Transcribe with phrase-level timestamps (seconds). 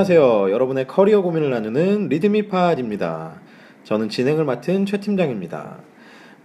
[0.00, 0.50] 안녕하세요.
[0.50, 3.38] 여러분의 커리어 고민을 나누는 리드미팟입니다.
[3.84, 5.76] 저는 진행을 맡은 최 팀장입니다.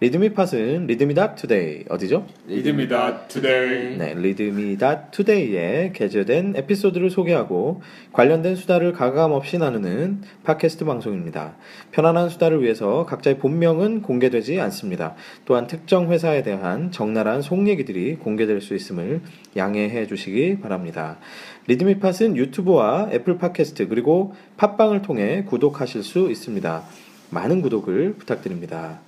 [0.01, 2.27] 리드미팟은 리드미닷 투데이 어디죠?
[2.47, 11.55] 리드미닷 투데이 네, 리드미닷 투데이에 게재된 에피소드를 소개하고 관련된 수다를 가감 없이 나누는 팟캐스트 방송입니다.
[11.91, 15.15] 편안한 수다를 위해서 각자의 본명은 공개되지 않습니다.
[15.45, 19.21] 또한 특정 회사에 대한 적나라한 속 얘기들이 공개될 수 있음을
[19.55, 21.19] 양해해 주시기 바랍니다.
[21.67, 26.83] 리드미 팟은 유튜브와 애플 팟캐스트 그리고 팟빵을 통해 구독하실 수 있습니다.
[27.31, 28.99] 많은 구독을 부탁드립니다.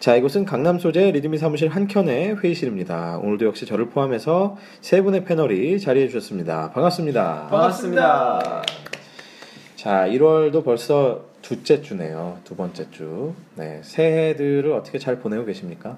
[0.00, 3.18] 자, 이곳은 강남 소재 리드미 사무실 한켠의 회의실입니다.
[3.18, 6.70] 오늘도 역시 저를 포함해서 세 분의 패널이 자리해 주셨습니다.
[6.72, 7.46] 반갑습니다.
[7.48, 8.62] 반갑습니다.
[9.76, 12.38] 자, 1월도 벌써 두째 주네요.
[12.44, 13.34] 두 번째 주.
[13.54, 15.96] 네, 새해들을 어떻게 잘 보내고 계십니까?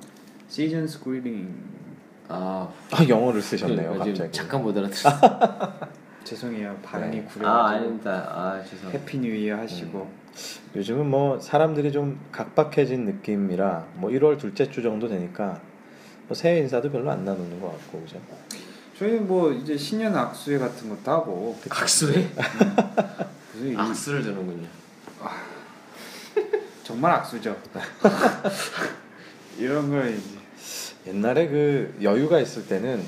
[0.49, 1.49] Season's greetings
[2.29, 4.33] 아, 아, 영어를 쓰셨네요, 지금 갑자기.
[4.33, 5.11] 잠깐 못 알아들었어.
[6.25, 7.25] 죄송해요 발음이 네.
[7.25, 8.11] 구려가지고 아, 아닙니다.
[8.31, 8.91] 아, 죄송.
[8.91, 10.11] Happy New Year 하시고
[10.77, 15.61] 요즘은 뭐 사람들이 좀 각박해진 느낌이라 뭐 1월 둘째 주 정도 되니까
[16.29, 18.19] 뭐 새해 인사도 별로 안 나누는 것 같고 그죠?
[18.99, 21.59] 저희는 뭐 이제 신년 악수회 같은 것도 하고?
[23.53, 24.69] 무슨 이- 악수를 주는군요.
[26.85, 27.57] 정말 악수죠
[29.59, 30.39] 이런 걸 이제
[31.07, 33.05] 옛날에 그 여유가 있을 때는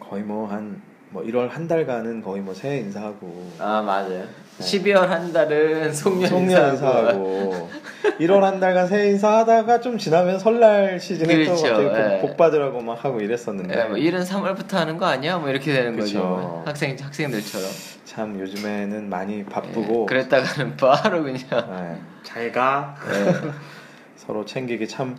[0.00, 0.80] 거의 뭐한
[1.14, 4.24] 뭐 1월 한 달간은 거의 뭐 새해 인사하고 아, 맞아요.
[4.58, 6.72] 12월 한 달은 송년, 송년 인사하고.
[6.72, 7.70] 인사하고
[8.18, 12.18] 1월 한 달간 새해 인사하다가 좀 지나면 설날 시즌에 또 그렇죠, 갑자기 예.
[12.20, 15.38] 복, 복 받으라고 막 하고 이랬었는데 예, 뭐 일은 3월부터 하는 거 아니야?
[15.38, 16.18] 뭐 이렇게 되는 그쵸.
[16.20, 16.62] 거죠.
[16.66, 17.68] 학생 학생들처럼.
[18.04, 23.50] 참 요즘에는 많이 바쁘고 예, 그랬다가는 바로 그냥 예, 잘가 예,
[24.16, 25.16] 서로 챙기기 참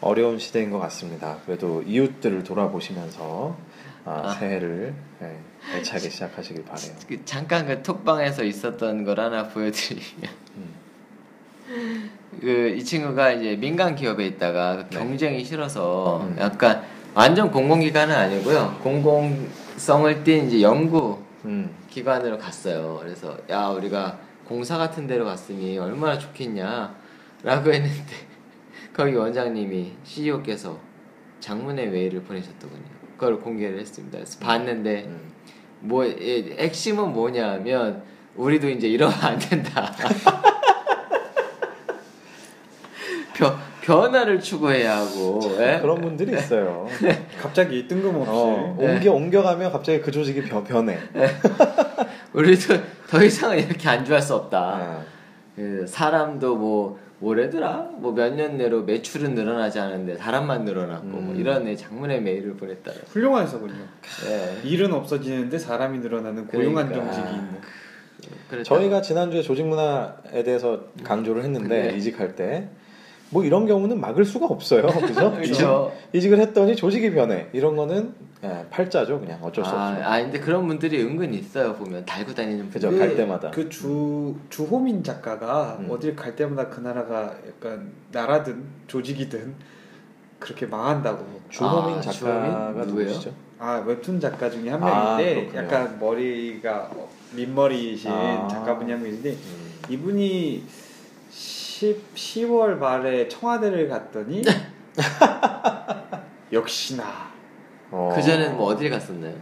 [0.00, 1.36] 어려운 시대인 것 같습니다.
[1.44, 3.56] 그래도 이웃들을 돌아보시면서
[4.04, 4.28] 아, 아.
[4.34, 6.92] 새해를 예, 애차게 시작하시길 바래요.
[7.08, 12.10] 그 잠깐 그 톡방에서 있었던 걸 하나 보여드리면 음.
[12.40, 14.98] 그이 친구가 이제 민간 기업에 있다가 그 네.
[14.98, 16.36] 경쟁이 싫어서 음.
[16.38, 16.84] 약간
[17.14, 22.98] 완전 공공기관은 아니고요 공공성을 띈 이제 연구 음, 기관으로 갔어요.
[23.00, 28.12] 그래서 야 우리가 공사 같은 데로 갔으니 얼마나 좋겠냐라고 했는데
[28.92, 30.78] 거기 원장님이 CEO께서
[31.40, 32.93] 장문의 메일을 보내셨더군요.
[33.24, 34.18] 그걸 공개를 했습니다.
[34.18, 35.32] 그래서 봤는데 음.
[35.80, 38.02] 뭐 예, 핵심은 뭐냐면
[38.36, 39.90] 우리도 이제 이러면 안 된다.
[43.34, 45.78] 변 변화를 추구해야 하고 예?
[45.80, 46.86] 그런 분들이 있어요.
[47.40, 48.94] 갑자기 뜬금없이 어, 네.
[48.94, 50.98] 옮겨 옮겨가면 갑자기 그 조직이 변, 변해.
[52.34, 52.74] 우리도
[53.08, 54.58] 더 이상은 이렇게 안주할 수 없다.
[54.58, 55.02] 아,
[55.56, 57.88] 그 사람도 뭐 뭐래더라?
[57.98, 61.40] 뭐 몇 년 내로 매출은 늘어나지 않은데 사람만 늘어났고 뭐 음.
[61.40, 62.92] 이런 애 장문의 메일을 보냈다.
[63.08, 63.74] 훌륭한 서군요
[64.28, 64.68] 예.
[64.68, 67.12] 일은 없어지는데 사람이 늘어나는 고용한 그러니까.
[67.12, 67.60] 정직이 있는
[68.50, 68.64] 그랬다.
[68.64, 71.96] 저희가 지난주에 조직 문화에 대해서 강조를 했는데 그래.
[71.96, 72.68] 이직할 때
[73.30, 74.86] 뭐 이런 경우는 막을 수가 없어요.
[74.86, 75.32] 그죠?
[75.34, 75.92] 그렇죠.
[76.12, 77.48] 이직, 을 했더니 조직이 변해.
[77.52, 79.20] 이런 거는 예, 팔자죠.
[79.20, 80.04] 그냥 어쩔 수 아, 없죠.
[80.04, 83.06] 아 근데 그런 분들이 은근 있어요 보면 달고 다니는 그죠, 분들.
[83.08, 83.50] 갈 때마다.
[83.50, 85.88] 그 주 주호민 작가가 음.
[85.90, 89.54] 어딜 갈 때마다 그 나라가 약간 나라든 조직이든
[90.38, 93.06] 그렇게 망한다고 주호민 아, 작가가 주호민?
[93.06, 93.32] 누구시죠?
[93.58, 95.62] 아 웹툰 작가 중에 한 아, 명인데 그렇군요.
[95.62, 98.46] 약간 머리가 어, 민머리이신 아.
[98.48, 99.72] 작가분이 한 명인데 음.
[99.88, 100.64] 이분이
[101.30, 104.42] 10, 10월 말에 청와대를 갔더니
[106.52, 107.32] 역시나
[107.96, 108.12] 어.
[108.12, 109.32] 그 전에는 뭐 어딜 갔었나요?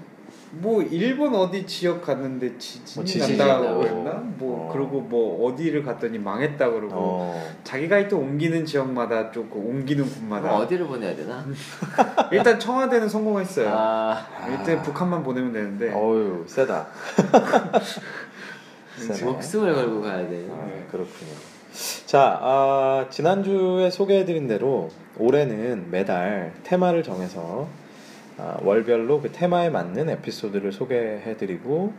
[0.54, 3.86] 뭐 일본 어디 지역 갔는데 지진이 뭐 지진이 난다고.
[3.86, 4.10] 했나?
[4.36, 4.72] 뭐 어.
[4.72, 7.52] 그리고 뭐 어디를 갔더니 망했다 그러고 어.
[7.64, 11.42] 자기가 있던 옮기는 지역마다 조금 옮기는 그럼 군마다 어 디를 보내야 되나?
[12.30, 13.70] 일단 청와대는 성공했어요.
[13.72, 16.88] 아, 일단 북한만 보내면 되는데 어유 세다.
[18.98, 19.24] 세네.
[19.24, 20.28] 목숨을 걸고 가야 돼.
[20.47, 21.30] 네, 그렇군요.
[22.04, 27.81] 자, 아, 지난주에 소개해드린 대로 올해는 매달 테마를 정해서 아,
[28.62, 31.92] 월별로 그 테마에 맞는 에피소드를 소개해드리고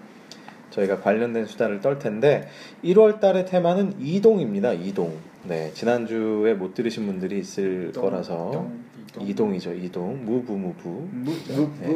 [0.72, 2.48] 저희가 관련된 수다를 떨 텐데
[2.84, 4.74] 1월 달의 테마는 이동입니다.
[4.74, 5.16] 이동.
[5.44, 8.80] 네, 지난주에 못 들으신 분들이 있을 이동, 거라서 이동,
[9.10, 9.28] 이동.
[9.28, 9.74] 이동이죠.
[9.74, 10.26] 이동.
[10.26, 10.88] 무브 무브.
[10.88, 11.88] 무, 네, 무, 네,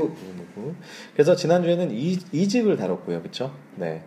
[0.55, 0.73] 무.
[1.13, 3.23] 그래서 지난주에는 이, 이직을 다뤘고요.
[3.23, 3.51] 그쵸?
[3.75, 4.03] 네.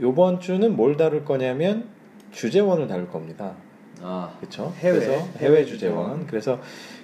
[0.00, 1.86] 요번 주는 뭘 다룰 거냐면
[2.32, 3.54] 주재원을 다룰 겁니다.
[4.02, 4.72] 아, 그렇죠?
[4.78, 6.04] 해외, 그래서 해외 해외 주재원.
[6.04, 6.26] 주재원.
[6.26, 6.60] 그래서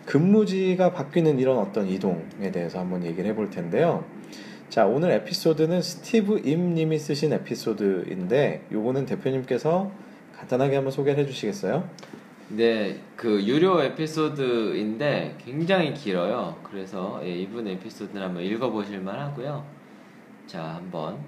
[0.07, 4.05] 근무지가 바뀌는 이런 어떤 이동에 대해서 한번 얘기를 해볼 텐데요.
[4.69, 9.91] 자, 오늘 에피소드는 스티브 임 님이 쓰신 에피소드인데 요거는 대표님께서
[10.37, 11.89] 간단하게 한번 소개를 해 주시겠어요?
[12.49, 16.57] 네, 그 유료 에피소드인데 굉장히 길어요.
[16.63, 19.65] 그래서 예, 이분 에피소드는 한번 읽어 보실 만 하고요.
[20.47, 21.19] 자, 한번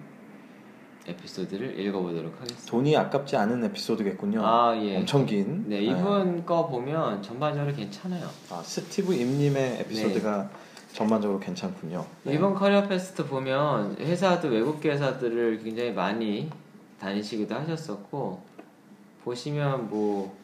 [1.07, 2.71] 에피소드를 읽어보도록 하겠습니다.
[2.71, 4.41] 돈이 아깝지 않은 에피소드겠군요.
[4.45, 4.97] 아 예.
[4.97, 5.69] 엄청 긴.
[5.69, 8.29] 네 이분 거 보면 전반적으로 괜찮아요.
[8.51, 10.49] 아, 스티브 임님의 에피소드가
[10.93, 12.07] 전반적으로 괜찮군요.
[12.23, 12.35] 네.
[12.35, 16.49] 이번 career path 보면 회사도 외국계 회사들을 굉장히 많이
[17.01, 18.41] 다니시기도 하셨었고
[19.25, 20.37] 보시면 뭐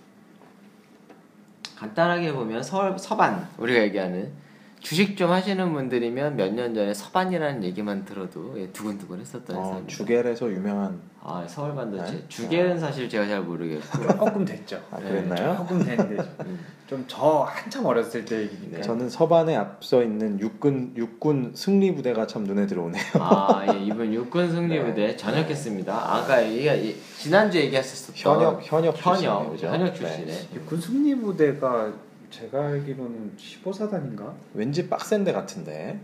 [1.76, 4.32] 간단하게 보면 서, 서반 우리가 얘기하는
[4.80, 9.86] 주식 좀 하시는 분들이면 몇 년 전에 서반이라는 얘기만 들어도 예, 두근두근 했었던 어, 회사입니다.
[9.88, 12.24] 주겔에서 유명한 아 서울 반도체 네?
[12.28, 14.82] 주겔은 사실 제가 잘 모르겠고 조금 됐죠.
[14.90, 15.08] 아 네.
[15.10, 15.54] 그랬나요?
[15.58, 16.58] 조금 됐는데 음.
[16.88, 18.78] 좀저 한참 어렸을 때 얘기니까.
[18.78, 18.82] 네.
[18.82, 23.02] 저는 서반에 앞서 있는 육군 육군 승리 부대가 참 눈에 들어오네요.
[23.20, 25.92] 아, 예, 이번 육군 승리 부대 전역했습니다.
[25.94, 29.66] 아까 얘기 지난주 에 얘기했었던 현역 현역 현역 출신이에요, 그죠?
[29.68, 29.94] 현역 네.
[29.94, 31.92] 출신에 육군 승리 부대가
[32.30, 34.32] 제가 알기로는 15사단인가?
[34.54, 35.98] 왠지 빡센 데 같은데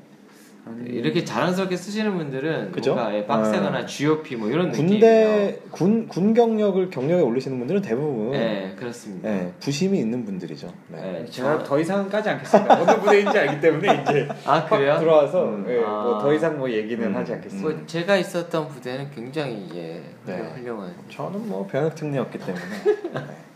[0.69, 2.95] 아니, 이렇게 자랑스럽게 쓰시는 분들은 그죠?
[2.97, 4.91] 뭔가 예, 빡세거나 GOP 뭐 이런 느낌이에요.
[4.99, 9.29] 군대 군, 군 경력을 경력에 올리시는 분들은 대부분 네, 그렇습니다.
[9.31, 10.73] 네, 부심이 있는 분들이죠.
[10.89, 11.01] 네.
[11.01, 12.81] 네, 제가 저- 더 이상은 까지 않겠습니다.
[12.83, 14.99] 어느 부대인지 알기 때문에 이제 아확 그래요?
[14.99, 15.67] 들어와서 음.
[15.69, 16.03] 예, 아.
[16.03, 17.15] 뭐더 이상 뭐 얘기는 음.
[17.15, 17.69] 하지 않겠습니다.
[17.69, 20.37] 뭐 제가 있었던 부대는 굉장히 예, 네.
[20.57, 20.93] 훌륭한.
[21.09, 22.65] 저는 뭐 병역 특례였기 때문에
[23.15, 23.21] 네.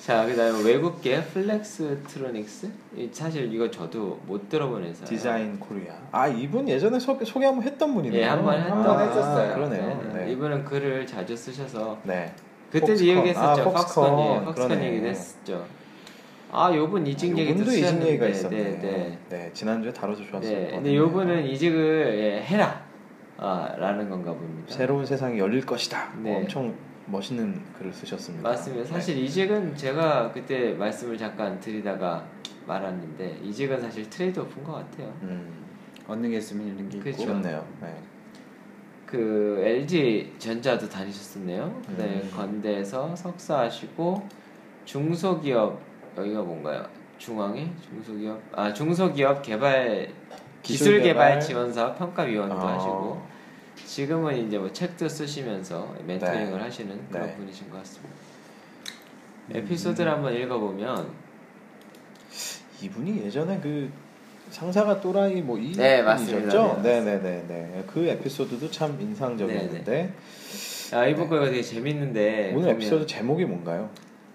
[0.00, 2.70] 자, 그다음에 외국계 플렉스 트로닉스.
[2.96, 5.04] 이 사실 이거 저도 못 들어본 회사.
[5.04, 5.92] 디자인 코리아.
[6.10, 8.20] 아 이분 예전에 소개, 소개 한번 했던 분이네요.
[8.20, 9.54] 예, 한번 했던 아, 했었어요.
[9.54, 10.02] 그러네요.
[10.14, 10.32] 네, 네.
[10.32, 12.32] 이분은 글을 자주 쓰셔서 네.
[12.72, 13.08] 그때도 폭스콘.
[13.18, 13.60] 얘기했었죠.
[13.60, 14.18] 아, 폭스콘.
[14.48, 14.88] 예, 그러네.
[14.88, 15.66] 얘기도 했었죠.
[16.52, 18.56] 아, 요분 이직 얘기도 이직 얘기가 있었네.
[18.56, 19.18] 네, 네.
[19.28, 20.50] 네, 지난주에 다뤄서 좋았어요.
[20.50, 22.82] 네, 근데 요분은 이직을 예, 해라,
[23.36, 24.74] 아, 라는 건가 봅니다.
[24.74, 26.14] 새로운 세상이 열릴 것이다.
[26.22, 26.36] 네.
[26.36, 26.74] 엄청
[27.10, 28.48] 멋있는 글을 쓰셨습니다.
[28.48, 28.86] 맞습니다.
[28.88, 32.24] 사실 이직은 제가 그때 말씀을 잠깐 드리다가
[32.66, 35.08] 말았는데 이직은 사실 트레이드 오프인 것 같아요.
[35.20, 35.28] 네.
[35.28, 35.64] 음,
[36.06, 37.22] 얻는 게 있으면 잃는 게 그렇죠.
[37.22, 37.32] 있고.
[37.32, 37.66] 좋네요.
[37.80, 37.94] 네.
[39.06, 41.82] 그 LG 전자도 다니셨었네요.
[41.88, 42.30] 그다음에 음.
[42.32, 44.28] 건대에서 석사하시고
[44.84, 45.80] 중소기업
[46.16, 46.86] 여기가 뭔가요?
[47.18, 50.08] 중앙에 중소기업 아 중소기업 개발
[50.62, 52.74] 기술 기술 개발 개발 지원 사업 평가 위원도 아.
[52.74, 53.22] 하시고
[53.90, 56.58] 지금은 이제 뭐 책도 쓰시면서 멘토링을 네.
[56.58, 57.34] 하시는 그런 네.
[57.34, 58.14] 분이신 것 같습니다.
[59.48, 59.56] 음.
[59.56, 61.10] 에피소드를 한번 읽어보면
[62.82, 63.90] 이분이 예전에 그
[64.50, 66.80] 상사가 또라이 뭐이 네, 맞습니다.
[66.82, 67.84] 네, 네네네 네.
[67.88, 70.14] 그 에피소드도 참 인상적이었는데
[70.92, 72.54] 아 이번 거가 되게 재밌는데 네.
[72.54, 73.90] 오늘 에피소드 제목이 뭔가요?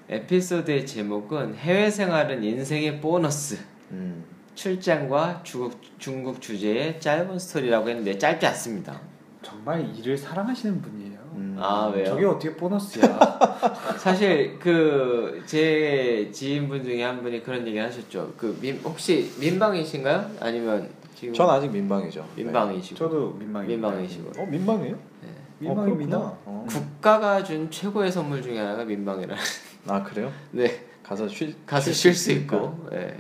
[0.10, 3.58] 에피소드의 제목은 해외 생활은 인생의 보너스
[3.92, 9.15] 음, 출장과 중국, 중국 주제의 짧은 스토리라고 했는데 짧지 않습니다.
[9.46, 11.20] 정말 일을 사랑하시는 분이에요.
[11.36, 11.58] 음.
[11.60, 12.06] 아 왜요?
[12.06, 13.20] 저게 어떻게 보너스야?
[14.00, 18.34] 사실 그 제 지인분 중에 한 분이 그런 얘기 하셨죠.
[18.38, 20.32] 그 민, 혹시 민방이신가요?
[20.40, 22.28] 아니면 지금 전 아직 민방이죠.
[22.36, 23.88] 민방이시고 저도 민망입니다.
[23.90, 24.42] 민방이시고 네.
[24.42, 24.96] 어 민방이에요?
[25.22, 25.30] 네.
[25.60, 26.18] 민망입니다.
[26.18, 26.40] 어.
[26.46, 26.66] 어.
[26.68, 29.36] 국가가 준 최고의 선물 중에 하나가 민방이라.
[29.88, 30.32] 아 그래요?
[30.52, 32.32] 네 가서 쉴 가서 쉴쉴 수.
[32.32, 32.88] 있고.
[32.92, 33.16] 네.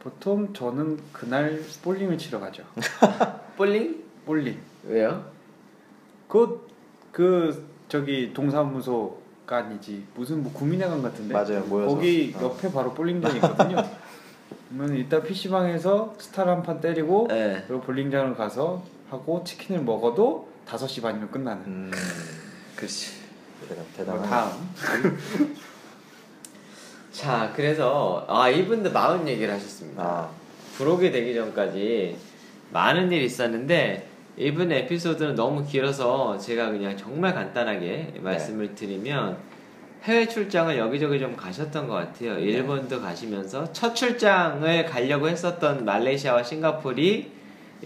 [0.00, 2.62] 보통 저는 그날 볼링을 치러 가죠.
[3.56, 4.04] 볼링?
[4.26, 4.58] 볼링.
[4.86, 5.24] 왜요?
[6.34, 6.66] 그,
[7.12, 11.94] 그 저기 동사무소가 아니지 무슨 뭐 구민회관 같은데 맞아요, 모여서.
[11.94, 12.42] 거기 어.
[12.42, 13.76] 옆에 바로 볼링장이 있거든요.
[14.68, 17.62] 그러면 이따 PC방에서 스타를 한판 때리고 네.
[17.68, 21.92] 그리고 볼링장을 가서 하고 치킨을 먹어도 5시 반이면 끝나는 음,
[22.74, 23.12] 그렇지.
[23.68, 24.28] 대단 뭐 대단한.
[24.28, 25.18] 다음
[27.12, 30.02] 자 그래서 아 이분도 마흔 얘기를 하셨습니다.
[30.02, 30.30] 아
[30.78, 32.16] 부록이 되기 전까지
[32.72, 39.36] 많은 일이 있었는데 이분 에피소드는 너무 길어서 제가 그냥 정말 간단하게 말씀을 드리면
[40.02, 42.38] 해외 출장을 여기저기 좀 가셨던 것 같아요.
[42.38, 47.26] 일본도 가시면서 첫 출장을 가려고 했었던 말레이시아와 싱가포르이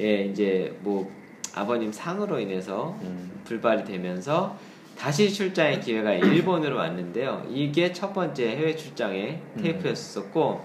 [0.01, 1.11] 예 이제 뭐
[1.55, 4.57] 아버님 상으로 인해서 음, 불발이 되면서
[4.99, 7.47] 다시 출장의 기회가 일본으로 왔는데요.
[7.51, 9.63] 이게 첫 번째 해외 출장의 음.
[9.63, 10.65] 테이프였었고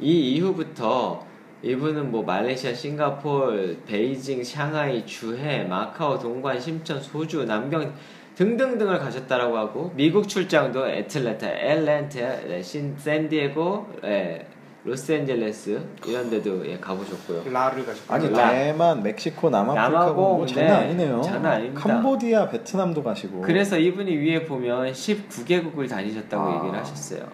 [0.00, 1.26] 이 이후부터
[1.62, 7.92] 이분은 뭐 말레이시아, 싱가폴, 베이징, 샹하이, 주해, 마카오, 동관, 심천, 소주, 남경
[8.34, 14.46] 등등등을 가셨다라고 하고 미국 출장도 애틀랜타, 엘랜타, 네, 신 샌디에고, 예,
[14.82, 17.52] 로스앤젤레스 이런 데도 예, 가보셨고요.
[17.52, 21.20] 라를 가셨고 아니 라- 대만, 멕시코, 남아프리카 남아공, 뭐 장난 네, 아니네요.
[21.20, 21.80] 장난 아닙니다.
[21.82, 23.42] 캄보디아, 베트남도 가시고.
[23.42, 26.56] 그래서 이분이 위에 보면 19개국을 다니셨다고 아.
[26.56, 27.28] 얘기를 하셨어요.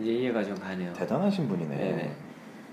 [0.00, 0.90] 이제 이해가 좀 가네요.
[0.94, 1.76] 대단하신 분이네.
[1.76, 2.10] 네네.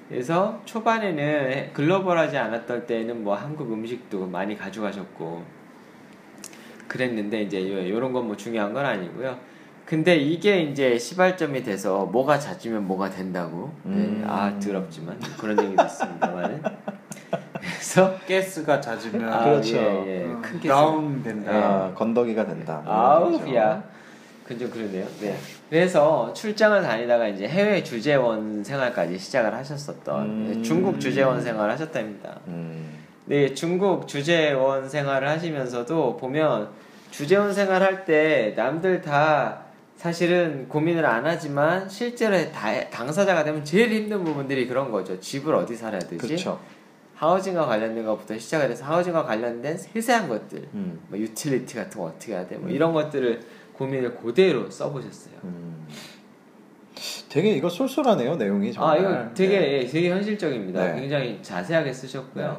[0.09, 5.43] 그래서 초반에는 글로벌하지 않았던 때는 뭐 한국 음식도 많이 가져가셨고
[6.87, 9.37] 그랬는데 이제 이런 건 뭐 중요한 건 아니고요.
[9.85, 13.71] 근데 이게 이제 시발점이 돼서 뭐가 잦으면 뭐가 된다고.
[13.85, 14.19] 음.
[14.21, 16.63] 네, 아 더럽지만 그런 얘기도 있습니다만.
[17.59, 19.75] 그래서 가스가 잦으면 아, 그렇죠.
[19.77, 20.25] 예, 예.
[20.25, 20.67] 어, 큰 가스.
[20.67, 21.51] 다운 된다.
[21.51, 22.81] 아, 건더기가 된다.
[22.83, 23.55] 뭐 아우 이런 거죠.
[23.55, 23.83] 야.
[24.47, 25.05] 그좀 그러네요.
[25.21, 25.35] 네.
[25.69, 30.51] 그래서 출장을 다니다가 이제 해외 주재원 생활까지 시작을 하셨었던 음.
[30.53, 32.39] 네, 중국 주재원 생활을 하셨답니다.
[32.47, 32.93] 음.
[33.25, 36.69] 네, 중국 주재원 생활을 하시면서도 보면
[37.09, 39.61] 주재원 생활할 때 남들 다
[39.95, 45.19] 사실은 고민을 안 하지만 실제로 다- 당사자가 되면 제일 힘든 부분들이 그런 거죠.
[45.19, 46.17] 집을 어디 살아야 되지?
[46.17, 46.59] 그렇죠.
[47.15, 50.99] 하우징과 관련된 것부터 시작을 해서 하우징과 관련된 세세한 것들, 음.
[51.07, 53.39] 뭐 유틸리티 같은 거 어떻게 해야 돼, 뭐 이런 것들을
[53.77, 55.35] 고민을 그대로 써보셨어요.
[55.43, 55.87] 음.
[57.29, 58.97] 되게 이거 쏠쏠하네요 내용이 정말.
[58.97, 59.73] 아 이거 되게 네.
[59.81, 60.93] 예, 되게 현실적입니다.
[60.93, 61.01] 네.
[61.01, 62.47] 굉장히 자세하게 쓰셨고요.
[62.51, 62.57] 네.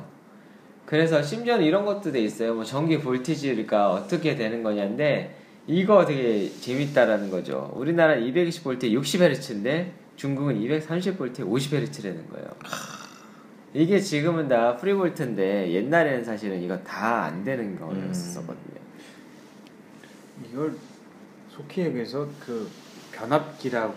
[0.85, 2.55] 그래서 심지어는 이런 것도 돼 있어요.
[2.55, 7.73] 뭐 전기 볼티지가 어떻게 되는 거냐인데 이거 되게 재밌다라는 거죠.
[7.75, 12.47] 우리나라는 220V 60Hz인데 중국은 230V 50Hz라는 거예요.
[13.75, 18.77] 이게 지금은 다 프리볼트인데 옛날에는 사실은 이거 다 안 되는 거였었거든요.
[20.53, 20.75] 이걸
[21.57, 22.69] 속히 얘기해서 그
[23.13, 23.95] 변압기라고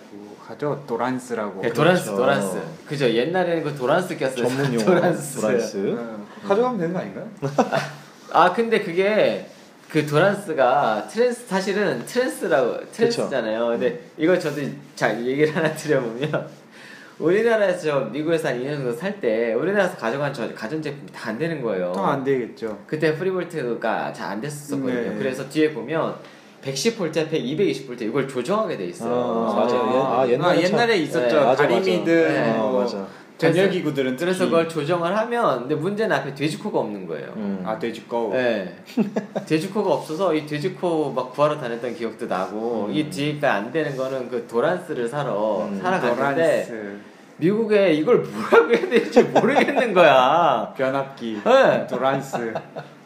[0.47, 0.83] 하죠.
[0.87, 1.61] 도란스라고.
[1.61, 2.17] 네, 도란스, 그렇죠.
[2.21, 2.61] 도란스.
[2.87, 3.09] 그죠?
[3.09, 4.47] 옛날에는 그 도란스 꼈어요.
[4.47, 5.41] 전문 용어 도란스.
[5.41, 5.95] 도란스.
[5.97, 7.29] 어, 가져가면 되는 거 아닌가요?
[8.31, 9.47] 아 근데 그게
[9.89, 13.67] 그 도란스가 트랜스 사실은 트랜스라고 트랜스잖아요.
[13.69, 14.61] 근데 이거 저도
[14.95, 16.47] 잘 얘기를 하나 드려보면
[17.19, 21.61] 우리나라에서 저 미국에서 한 2년 정도 살 때 우리나라에서 가져간 저 가전제품이 다 안 되는
[21.61, 21.91] 거예요.
[21.93, 22.79] 또안 되겠죠.
[22.87, 24.93] 그때 free volt가 잘 안 됐었거든요.
[25.11, 25.15] 네.
[25.17, 26.15] 그래서 뒤에 보면
[26.63, 29.13] 110V, 220V 이걸 조정하게 돼 있어요.
[29.49, 29.91] 아, 맞아요.
[29.93, 29.97] 예.
[29.99, 31.39] 아, 아, 옛날에 옛날에, 참- 있었죠.
[31.39, 32.63] 네, 맞아, 다리미든 맞아.
[32.63, 33.07] 어, 뭐 맞아.
[33.37, 34.25] 전열 기구들은 특히.
[34.25, 37.31] 그래서 그걸 조정을 하면 근데 문제는 앞에 돼지코가 없는 거예요.
[37.37, 37.63] 음.
[37.65, 38.31] 아 돼지꺼.
[38.33, 38.75] 네.
[39.47, 42.93] 돼지코가 없어서 이 돼지코 막 구하러 다녔던 기억도 나고 음.
[42.93, 45.79] 이 뒤가 안 되는 거는 그 도란스를 사러 음.
[45.81, 46.99] 살아갔는데 도란스
[47.37, 50.73] 미국에 이걸 뭐라고 해야 될지 모르겠는 거야.
[50.77, 51.41] 변압기.
[51.45, 51.87] 네.
[51.87, 52.53] 도란스.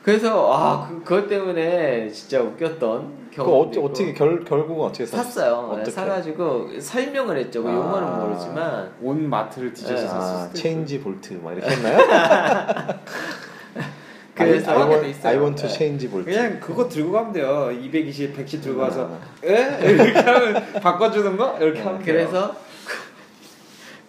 [0.01, 3.61] 그래서 아 그, 그것 때문에 진짜 웃겼던 그 경험.
[3.67, 5.23] 어떻게 어떻게 결 결국은 어떻게 샀어요?
[5.23, 5.67] 샀어요.
[5.75, 5.91] 네, 어떻게?
[5.91, 7.63] 사가지고 설명을 했죠.
[7.63, 7.73] 그 아.
[7.73, 10.09] 용어는 모르지만 온 마트를 뒤져서 네.
[10.09, 10.59] 아, 샀을 때.
[10.61, 11.97] change volt 막 이렇게 했나요?
[14.35, 15.31] 그래서 I, I, want, 있어요.
[15.31, 15.75] I want to 네.
[15.75, 16.25] change volt.
[16.29, 17.69] 그냥 그거 들고 가면 돼요.
[17.71, 19.19] 220, 110 들고 가서 아.
[19.47, 19.77] 에?
[19.91, 22.15] 이렇게 하면 바꿔주는 거 이렇게 어, 하면 돼요.
[22.15, 22.55] 그래서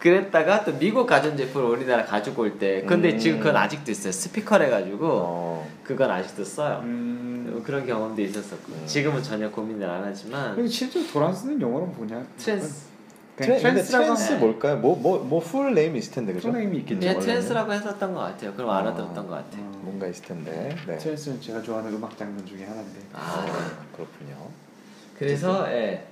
[0.08, 3.18] 그랬다가 또 미국 가전제품을 우리나라 가지고 올 때 근데 음.
[3.18, 5.68] 지금 그건 아직도 있어요 스피커래 가지고 어.
[5.82, 7.62] 그건 아직도 써요 음.
[7.64, 8.82] 그런 경험도 있었었고 음.
[8.86, 12.22] 지금은 전혀 고민을 안 하지만 근데 실제로 도란스는 영어로 뭐냐?
[12.36, 12.84] 트랜스
[13.36, 14.76] 트랜, 트랜스라고 트랜스 뭘까요?
[14.76, 16.50] 뭐 뭐 뭐 full name 있을 텐데 그죠?
[16.52, 17.00] full name이 있겠죠.
[17.00, 17.20] 네, 원래는.
[17.26, 18.78] 트랜스라고 했었던 것 같아요 그럼 아.
[18.80, 20.76] 알아들었던 것 같아요 어, 뭔가 있을 텐데.
[20.86, 20.98] 네.
[20.98, 23.00] 트랜스는 제가 좋아하는 음악 장르 중에 하나인데.
[23.14, 23.46] 아
[23.96, 24.36] 그렇군요.
[25.18, 26.04] 그래서 예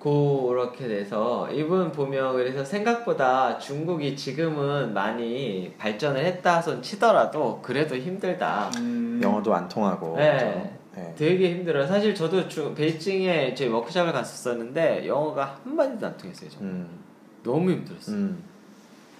[0.00, 8.70] 그렇게 돼서 이분 보면 그래서 생각보다 중국이 지금은 많이 발전을 했다 손 치더라도 그래도 힘들다
[8.78, 10.16] 음, 영어도 안 통하고.
[10.16, 10.32] 네.
[10.32, 10.78] 그죠?
[10.94, 11.14] 네.
[11.16, 11.86] 되게 힘들어요.
[11.86, 16.50] 사실 저도 주, 베이징에 제 워크숍을 갔었었는데 영어가 한 마디도 안 통했어요.
[16.50, 16.66] 저는.
[16.68, 16.98] 음.
[17.42, 18.16] 너무 힘들었어요.
[18.16, 18.42] 음.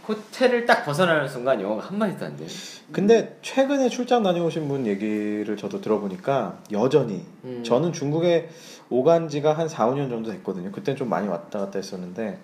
[0.08, 2.48] 호텔을 딱 벗어나는 순간 영어가 한 마디도 안 돼요.
[2.90, 7.62] 근데 최근에 출장 다녀오신 분 얘기를 저도 들어보니까 여전히 음.
[7.62, 8.48] 저는 중국에
[8.88, 10.72] 오간 지가 한 4, 5년 정도 됐거든요.
[10.72, 12.38] 그때는 좀 많이 왔다 갔다 했었는데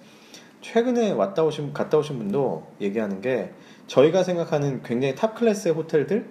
[0.61, 3.53] 최근에 왔다 오신 갔다 오신 분도 얘기하는 게
[3.87, 6.27] 저희가 생각하는 굉장히 top class의 호텔들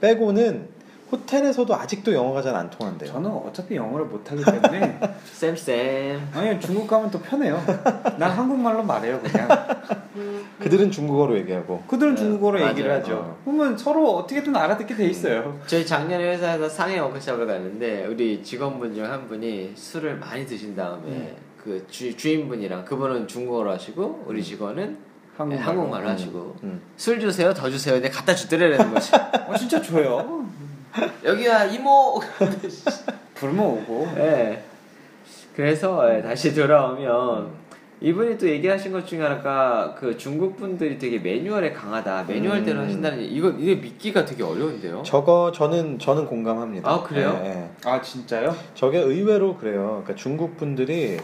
[0.00, 0.75] 빼고는
[1.12, 3.12] 호텔에서도 아직도 영어가 잘 안 통한대요.
[3.12, 4.98] 저는 어차피 영어를 못하기 때문에
[5.32, 6.28] 쌤쌤.
[6.34, 7.62] 아니 중국 가면 또 편해요.
[8.18, 9.48] 난 한국말로 말해요 그냥.
[10.58, 12.70] 그들은 중국어로 얘기하고 그들은 네, 중국어로 맞아요.
[12.70, 13.14] 얘기를 하죠.
[13.16, 13.38] 어.
[13.44, 15.60] 그러면 서로 어떻게든 알아듣게 돼 있어요.
[15.66, 21.02] 저희 작년에 회사에서 상해 워크숍을 갔는데 우리 직원분 중 한 분이 술을 많이 드신 다음에
[21.06, 21.36] 음.
[21.62, 24.96] 그 주, 주인분이랑 그분은 중국어로 하시고 우리 직원은
[25.36, 25.68] 한국말로.
[25.68, 26.80] 한국말로 하시고 음.
[26.96, 30.46] 술 주세요 더 주세요 근데 갖다 주더라는 거지 어, 진짜 줘요.
[31.24, 32.20] 여기야 이모
[33.34, 34.08] 부르면 오고.
[34.14, 34.62] 네.
[35.54, 37.66] 그래서 예, 다시 돌아오면
[38.00, 42.24] 이분이 또 얘기하신 것 중에 하나가 그 중국 분들이 되게 매뉴얼에 강하다.
[42.28, 42.84] 매뉴얼대로 음.
[42.84, 43.34] 하신다는 얘기.
[43.34, 45.02] 이거 이게 믿기가 되게 어려운데요.
[45.02, 46.90] 저거 저는 저는 공감합니다.
[46.90, 47.40] 아, 그래요?
[47.42, 47.70] 예, 예.
[47.84, 48.54] 아 진짜요?
[48.74, 50.02] 저게 의외로 그래요.
[50.04, 51.16] 그러니까 중국 분들이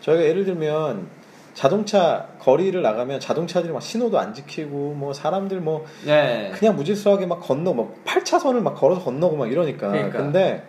[0.00, 1.06] 저희가 예를 들면
[1.54, 6.50] 자동차 거리를 나가면 자동차들이 막 신호도 안 지키고 뭐 사람들 뭐 네.
[6.54, 10.18] 그냥 무질서하게 막 건너 막 8차선을 막 걸어서 건너고 막 이러니까 그러니까.
[10.18, 10.64] 근데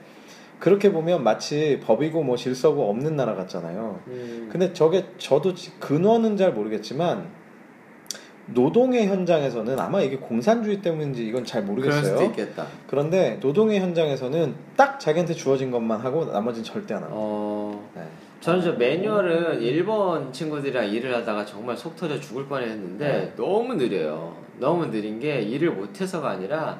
[0.60, 4.00] 그렇게 보면 마치 법이고 뭐 질서고 없는 나라 같잖아요.
[4.08, 4.50] 음.
[4.52, 7.26] 근데 저게 저도 지- 근원은 잘 모르겠지만
[8.48, 12.16] 노동의 현장에서는 아마 이게 공산주의 때문인지 이건 잘 모르겠어요.
[12.88, 17.16] 그런데 노동의 현장에서는 딱 자기한테 주어진 것만 하고 나머지는 절대 안 합니다.
[17.20, 18.04] 어, 네.
[18.46, 23.34] 저는 저 매뉴얼은 일본 친구들이랑 일을 하다가 정말 속 터져 죽을 뻔했는데 네.
[23.36, 24.38] 너무 느려요.
[24.60, 26.80] 너무 느린 게 일을 못해서가 아니라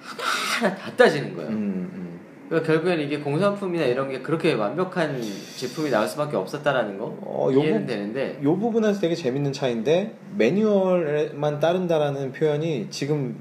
[0.00, 1.50] 하나하나 다 따지는 거예요.
[1.50, 1.54] 음,
[1.94, 2.20] 음.
[2.48, 5.22] 그러니까 결국에는 이게 공산품이나 이런 게 그렇게 완벽한
[5.56, 10.16] 제품이 나올 수밖에 없었다라는 거 어, 요 이해는 부- 되는데 이 부분에서 되게 재밌는 차이인데
[10.36, 13.36] 매뉴얼만 따른다라는 표현이 지금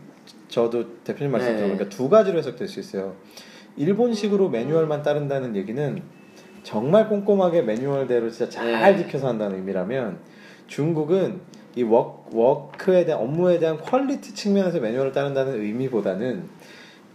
[0.48, 1.56] 저도 대표님 말씀 네.
[1.58, 3.16] 들어보니까 두 가지로 해석될 수 있어요.
[3.78, 6.04] 일본식으로 매뉴얼만 따른다는 얘기는
[6.64, 8.98] 정말 꼼꼼하게 매뉴얼대로 진짜 잘 네.
[9.04, 10.18] 지켜서 한다는 의미라면
[10.68, 11.42] 중국은
[11.76, 16.44] 이 워크, 워크 에 대한 업무에 대한 quality 측면에서 매뉴얼을 따른다는 의미보다는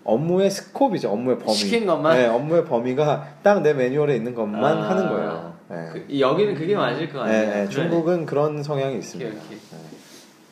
[0.05, 1.11] 업무의 scope이죠.
[1.11, 1.55] 업무의 범위.
[1.55, 2.17] 시킨 것만?
[2.17, 4.91] 네, 업무의 범위가 딱 내 매뉴얼에 있는 것만 아.
[4.91, 5.55] 하는 거예요.
[5.71, 5.77] 네.
[5.93, 7.47] 그- 여기는 그게 맞을 것 같아요.
[7.51, 9.31] 네, 네, 중국은 그런 성향이 있습니다.
[9.31, 9.59] 오케이, 오케이.
[9.59, 9.77] 네.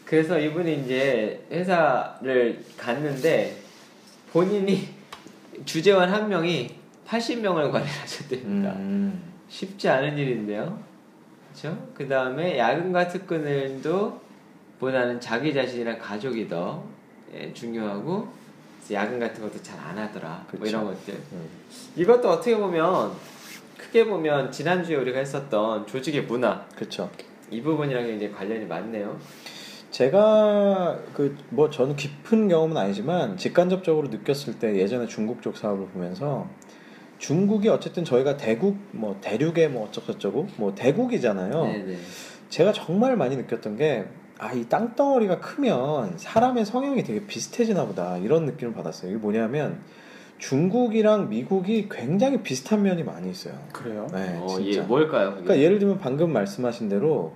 [0.04, 3.56] 그래서 이분이 이제 회사를 갔는데
[4.32, 4.88] 본인이
[5.64, 6.75] 주재원 한 명이
[7.06, 8.70] 80명을 관리하셨답니다.
[8.72, 10.78] 음, 쉽지 않은 일인데요.
[11.52, 11.76] 그렇죠?
[11.94, 14.20] 그 다음에 야근과 특근을도
[14.78, 16.82] 보다는 자기 자신이랑 가족이 더
[17.34, 18.28] 예, 중요하고
[18.92, 20.44] 야근 같은 것도 잘 안 하더라.
[20.50, 20.66] 뭐 그쵸.
[20.66, 21.14] 이런 것들.
[21.32, 21.48] 음.
[21.96, 23.12] 이것도 어떻게 보면
[23.78, 27.08] 크게 보면 지난주에 우리가 했었던 조직의 문화 그렇죠.
[27.50, 29.16] 이 부분이랑 이제 관련이 많네요.
[29.92, 36.48] 제가 그 뭐 저는 깊은 경험은 아니지만 직간접적으로 느꼈을 때 예전에 중국 쪽 사업을 보면서
[37.18, 41.64] 중국이 어쨌든 저희가 대국 뭐 대륙의 뭐 어쩌고저쩌고 뭐 대국이잖아요.
[41.64, 41.96] 네네.
[42.50, 44.04] 제가 정말 많이 느꼈던 게
[44.38, 48.18] 아, 이 땅덩어리가 크면 사람의 성향이 되게 비슷해지나 보다.
[48.18, 49.10] 이런 느낌을 받았어요.
[49.10, 49.80] 이게 뭐냐면
[50.38, 53.54] 중국이랑 미국이 굉장히 비슷한 면이 많이 있어요.
[53.72, 54.06] 그래요?
[54.12, 54.80] 네, 어, 진짜.
[54.82, 55.30] 예, 뭘까요?
[55.30, 55.42] 그게?
[55.44, 57.32] 그러니까 예를 들면 방금 말씀하신 대로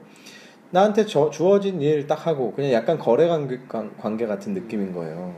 [0.70, 5.34] 나한테 저- 주어진 일 딱 하고 그냥 약간 거래 관계, 관- 관계 같은 느낌인 거예요.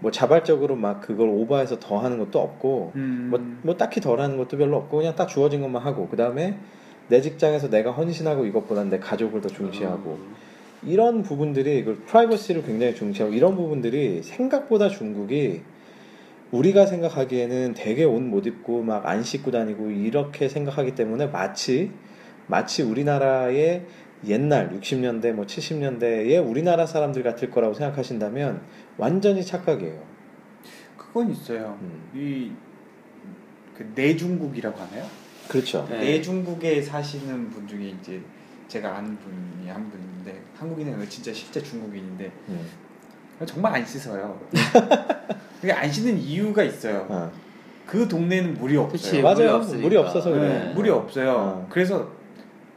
[0.00, 3.28] 뭐 자발적으로 막 그걸 오버해서 더 하는 것도 없고 음.
[3.30, 6.58] 뭐, 뭐 딱히 덜 하는 것도 별로 없고 그냥 딱 주어진 것만 하고 그 다음에
[7.08, 10.34] 내 직장에서 내가 헌신하고 이것보다는 내 가족을 더 중시하고 음.
[10.84, 15.62] 이런 부분들이 그 프라이버시를 굉장히 중시하고 이런 부분들이 생각보다 중국이
[16.52, 21.90] 우리가 생각하기에는 되게 옷 못 입고 막 안 씻고 다니고 이렇게 생각하기 때문에 마치
[22.46, 23.82] 마치 우리나라의
[24.26, 28.62] 옛날 60년대 뭐 70년대의 우리나라 사람들 같을 거라고 생각하신다면
[28.98, 30.02] 완전히 착각이에요.
[30.96, 31.78] 그건 있어요.
[31.80, 32.10] 음.
[32.14, 35.06] 이그 내중국이라고 하나요?
[35.48, 35.86] 그렇죠.
[35.88, 35.98] 네.
[36.00, 38.20] 내중국에 사시는 분 중에 이제
[38.66, 42.66] 제가 아는 분이 한 분인데 한국인은 진짜 실제 중국인인데 음.
[43.46, 44.38] 정말 안 씻어요.
[45.60, 47.06] 그게 안 씻는 이유가 있어요.
[47.08, 47.32] 어.
[47.86, 48.92] 그 동네는 물이 없어요.
[48.92, 49.34] 그치, 맞아요.
[49.36, 49.82] 물이 없으니까.
[49.82, 50.48] 물이 없어서 그래.
[50.66, 51.30] 네, 물이 없어요.
[51.32, 51.66] 어.
[51.70, 52.10] 그래서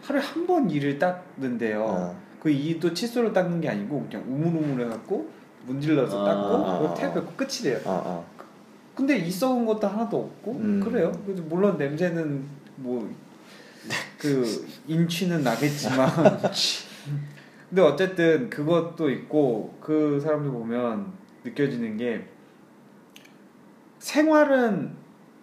[0.02, 1.84] 하루에 한 번 이를 닦는데요.
[1.84, 2.22] 어.
[2.40, 5.30] 그 이도 칫솔로 닦는 게 아니고 그냥 우물우물 해 갖고
[5.66, 7.80] 문질러서 아, 닦고 아, 그리고 아, 탭 뱉고 끝이래요.
[7.86, 8.26] 어, 어.
[8.96, 10.80] 근데 이 썩은 것도 하나도 없고 음.
[10.80, 11.12] 그래요.
[11.50, 12.46] 물론 냄새는
[12.78, 13.10] 뭐
[14.22, 16.08] 그 인취는 나겠지만
[17.70, 21.12] 근데 어쨌든 그것도 있고 그 사람들 보면
[21.44, 22.28] 느껴지는 게
[23.98, 24.96] 생활은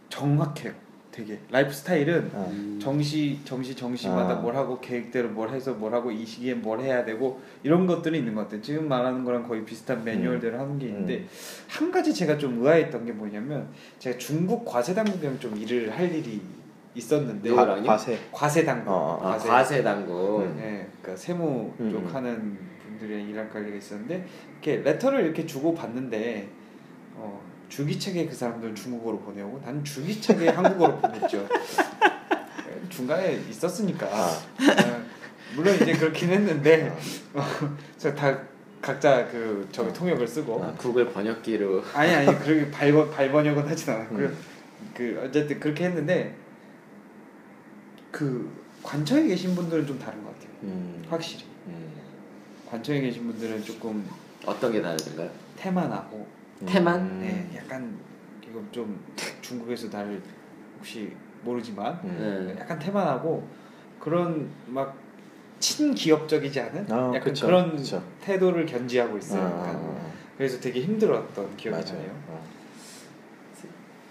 [0.09, 0.73] 정확해요.
[1.19, 2.49] 되게 라이프 스타일은 어.
[2.53, 2.79] 음.
[2.81, 4.37] 정시 정시 정시마다 아.
[4.37, 8.37] 뭘 하고 계획대로 뭘 해서 뭘 하고 이 시기에 뭘 해야 되고 이런 것들이 있는
[8.37, 8.63] 것 같아요.
[8.63, 11.29] 지금 말하는 거랑 거의 비슷한 매뉴얼대로 하는 게 있는데 음.
[11.67, 13.67] 한 가지 제가 좀 의아했던 게 뭐냐면
[13.99, 16.41] 제가 중국 과세 당국이랑 좀 일을 할 일이
[16.95, 17.51] 있었는데?
[17.51, 17.87] 과- 누구랑요?
[17.87, 18.19] 과세.
[18.31, 20.43] 과세 당국, 어, 아, 과세, 과세 당국.
[20.43, 20.57] 음.
[20.57, 22.15] 네, 그러니까 세무 음, 쪽 음.
[22.15, 26.49] 하는 분들이랑 일할 관리가 있었는데 이렇게 레터를 이렇게 주고 받는데
[27.17, 31.47] 어, 주기차게 그 사람들 중국어로 보내오고 나는 주기차게 한국어로 보냈죠.
[32.89, 34.29] 중간에 있었으니까 아.
[34.31, 35.05] 어,
[35.55, 36.97] 물론 이제 그렇긴 했는데
[37.35, 37.43] 어,
[37.97, 38.41] 저다
[38.81, 44.27] 각자 그 저기 통역을 쓰고 아, 구글 번역기로 아니 아니 그렇게 발번 발번역은 하진 않았고요.
[44.29, 44.37] 음.
[44.95, 46.35] 그 어쨌든 그렇게 했는데
[48.11, 48.51] 그
[48.83, 50.51] 관청에 계신 분들은 좀 다른 것 같아요.
[50.63, 51.05] 음.
[51.09, 51.93] 확실히 음.
[52.67, 54.09] 관청에 계신 분들은 조금
[54.47, 55.31] 어떤 게 다르던가요?
[55.57, 57.01] 태만하고 태만?
[57.01, 57.19] 음.
[57.21, 57.99] 네, 약간
[58.49, 58.99] 이거 좀
[59.41, 60.21] 중국에서 나를
[60.79, 62.53] 혹시 모르지만 음.
[62.55, 62.61] 네.
[62.61, 63.47] 약간 태만하고
[64.01, 64.97] 그런 막
[65.61, 68.03] 친기업적이지 않은 아, 약간 그쵸, 그런 그쵸.
[68.21, 69.43] 태도를 견지하고 있어요.
[69.43, 69.77] 아, 약간.
[69.77, 71.57] 아, 그래서 되게 힘들었던 아.
[71.57, 71.85] 기억이.
[71.85, 72.11] 나네요.
[72.29, 72.45] 어.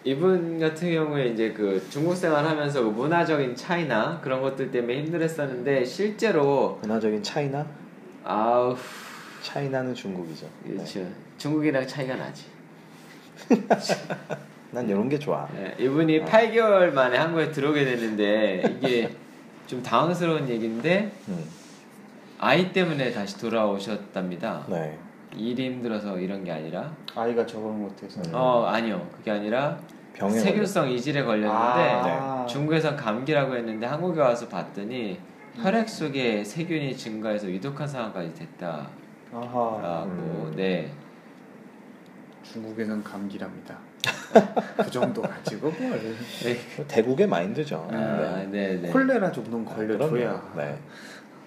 [0.03, 6.77] 이분 같은 경우에 이제 그 중국 생활하면서 그 문화적인 차이나 그런 것들 때문에 힘들었었는데 실제로
[6.81, 7.65] 문화적인 차이나
[8.23, 8.75] 아우
[9.47, 10.45] 차이나는 중국이죠.
[10.63, 10.73] 네.
[10.73, 11.07] 그렇죠.
[11.37, 12.45] 중국이랑 차이가 나지.
[14.71, 15.47] 난 이런 게 좋아.
[15.53, 19.15] 네, 이분이 8개월 만에 한국에 들어오게 됐는데 이게
[19.65, 21.45] 좀 당황스러운 얘기인데 음.
[22.39, 24.65] 아이 때문에 다시 돌아오셨답니다.
[24.67, 24.99] 네.
[25.37, 28.19] 일이 힘들어서 이런 게 아니라 아이가 적응을 못해서.
[28.19, 28.31] 음.
[28.33, 29.79] 어 아니요 그게 아니라
[30.13, 32.45] 병에 세균성 이질에 걸렸는데 아.
[32.49, 35.19] 중국에선 감기라고 했는데 한국에 와서 봤더니
[35.55, 35.63] 음.
[35.63, 40.03] 혈액 속에 세균이 증가해서 위독한 상황까지 됐다라고 아하.
[40.05, 40.53] 음.
[40.55, 40.91] 네
[42.43, 43.77] 중국에는 감기랍니다.
[44.77, 45.99] 그 정도 가지고 뭘.
[45.99, 46.87] 걸려.
[46.87, 47.87] 대국의 마인드죠.
[47.91, 48.47] 아, 네.
[48.49, 48.89] 네, 네.
[48.89, 50.09] 콜레라 정도는 걸려줘야.
[50.09, 50.41] 그럼요.
[50.55, 50.79] 네.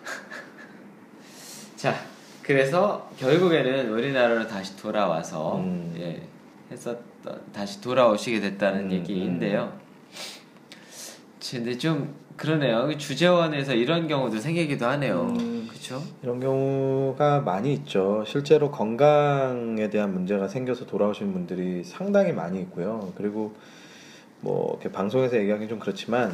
[1.77, 1.95] 자,
[2.43, 5.95] 그래서 결국에는 우리나라로 다시 돌아와서 음.
[5.99, 6.21] 예,
[6.71, 9.73] 했었던 다시 돌아오시게 됐다는 음, 얘기인데요.
[11.51, 12.97] 근데 좀 그러네요.
[12.97, 15.23] 주재원에서 이런 경우도 생기기도 하네요.
[15.39, 15.60] 음.
[15.91, 16.07] 그렇죠?
[16.23, 18.23] 이런 경우가 많이 있죠.
[18.25, 23.13] 실제로 건강에 대한 문제가 생겨서 돌아오신 분들이 상당히 많이 있고요.
[23.17, 23.53] 그리고
[24.41, 26.33] 뭐 이렇게 방송에서 얘기하기 좀 그렇지만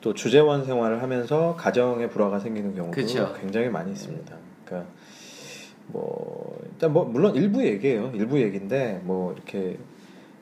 [0.00, 3.32] 또 주재원 생활을 하면서 가정에 불화가 생기는 경우도 그쵸.
[3.40, 4.36] 굉장히 많이 있습니다.
[4.64, 4.90] 그러니까
[5.86, 8.10] 뭐 일단 뭐 물론 일부 얘기예요.
[8.14, 9.78] 일부 얘기인데 뭐 이렇게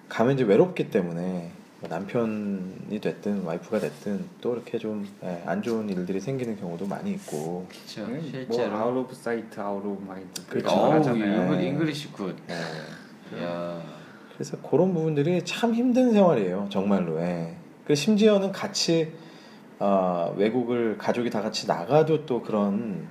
[0.08, 1.50] 가면 이제 외롭기 때문에
[1.80, 5.06] 뭐 남편이 됐든 와이프가 됐든 또 이렇게 좀
[5.46, 8.10] 안 좋은 일들이 생기는 경우도 많이 있고 그렇죠.
[8.10, 8.76] 뭐 실제로.
[8.76, 10.46] Out of sight, out of mind.
[10.46, 10.68] 그렇죠.
[10.70, 11.68] 어우, 네.
[11.68, 12.36] English Good.
[12.50, 13.42] 예.
[13.44, 13.82] 야.
[14.34, 17.56] 그래서 그런 부분들이 참 힘든 생활이에요 정말로 예.
[17.84, 19.12] 그 심지어는 같이
[19.78, 23.06] 어, 외국을 가족이 다 같이 나가도 또 그런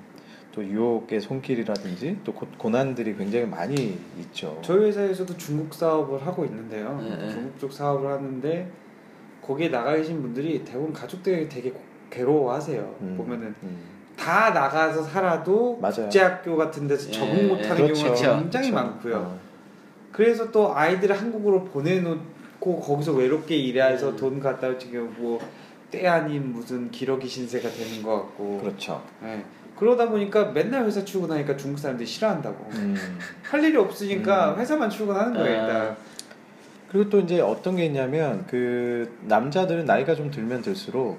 [0.58, 7.00] 또 유혹의 손길이라든지 또 고, 고난들이 굉장히 많이 있죠 저희 회사에서도 중국 사업을 하고 있는데요.
[7.00, 7.30] 네, 네.
[7.30, 8.68] 중국 쪽 사업을 하는데
[9.44, 12.96] 거기에 나가 계신 분들이 대부분 가족들이 되게 고- 괴로워하세요.
[13.02, 13.78] 음, 보면은 음.
[14.18, 15.94] 다 나가서 살아도 맞아요.
[16.06, 18.04] 국제학교 같은 데서 예, 적응 못하는 그렇죠.
[18.06, 18.40] 경우가 그렇죠.
[18.42, 18.88] 굉장히 그렇죠.
[18.88, 19.16] 많고요.
[19.16, 19.40] 어,
[20.12, 24.16] 그래서 또 아이들을 한국으로 보내놓고 거기서 외롭게 일해서 음.
[24.16, 25.40] 돈 갖다 지금 뭐
[25.90, 29.42] 때 아닌 무슨 기러기 신세가 되는 것 같고 그렇죠 예.
[29.78, 32.96] 그러다 보니까 맨날 회사 출근하니까 중국 사람들이 싫어한다고 음.
[33.44, 34.60] 할 일이 없으니까 음.
[34.60, 35.62] 회사만 출근하는 거예요 아.
[35.66, 35.98] 일단
[36.92, 41.18] 그리고 또 이제 어떤 게 있냐면 그 남자들은 나이가 좀 들면 들수록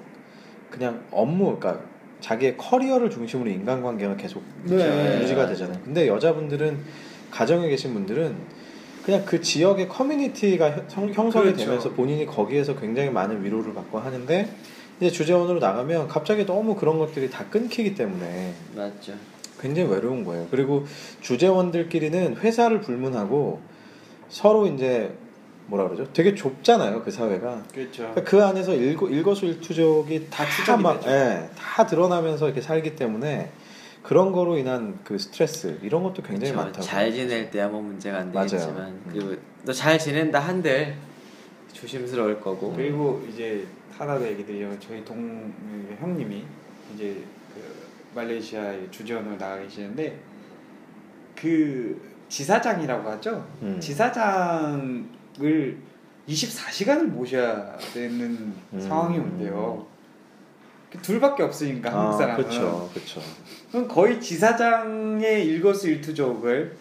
[0.69, 1.83] 그냥 업무 그러니까
[2.21, 5.21] 자기의 커리어를 중심으로 인간관계가 계속 네.
[5.21, 5.79] 유지가 되잖아요.
[5.85, 6.77] 근데 여자분들은
[7.31, 8.35] 가정에 계신 분들은
[9.05, 11.65] 그냥 그 지역의 커뮤니티가 형- 형성이 그렇죠.
[11.65, 14.49] 되면서 본인이 거기에서 굉장히 많은 위로를 받고 하는데
[14.99, 19.13] 이제 주재원으로 나가면 갑자기 너무 그런 것들이 다 끊기기 때문에 맞죠.
[19.59, 20.47] 굉장히 외로운 거예요.
[20.51, 20.85] 그리고
[21.21, 23.61] 주재원들끼리는 회사를 불문하고
[24.29, 25.13] 서로 이제
[25.67, 26.11] 뭐라 그러죠?
[26.13, 27.63] 되게 좁잖아요 그 사회가.
[27.73, 31.11] 그렇죠 그러니까 그 안에서 일거, 일거수일투족이 다다 추적이 막, 되죠.
[31.11, 33.51] 예, 다 드러나면서 이렇게 살기 때문에
[34.01, 36.57] 그런 거로 인한 그 스트레스 이런 것도 굉장히 그렇죠.
[36.57, 36.85] 많다고.
[36.85, 38.47] 잘 지낼 때야 뭐 문제가 안 맞아요.
[38.47, 39.01] 되겠지만 음.
[39.11, 39.35] 그리고
[39.65, 40.95] 또잘 지낸다 한들
[41.73, 42.73] 조심스러울 거고.
[42.75, 43.65] 그리고 이제
[43.99, 45.53] 하나 더 얘기 드리면 저희 동
[45.99, 46.45] 형님이
[46.95, 47.21] 이제
[47.53, 47.61] 그
[48.15, 50.17] 말레이시아에 주재원으로 나가 계시는데
[51.35, 53.45] 그 지사장이라고 하죠.
[53.61, 53.77] 음.
[53.77, 55.09] 지사장을
[56.29, 58.79] 24시간을 모셔야 되는 음.
[58.79, 59.85] 상황이 온대요.
[60.89, 62.43] 그 둘밖에 없으니까 한국 사람은.
[62.43, 63.21] 그렇죠, 그렇죠.
[63.69, 66.77] 그럼 거의 지사장의 일거수일투족을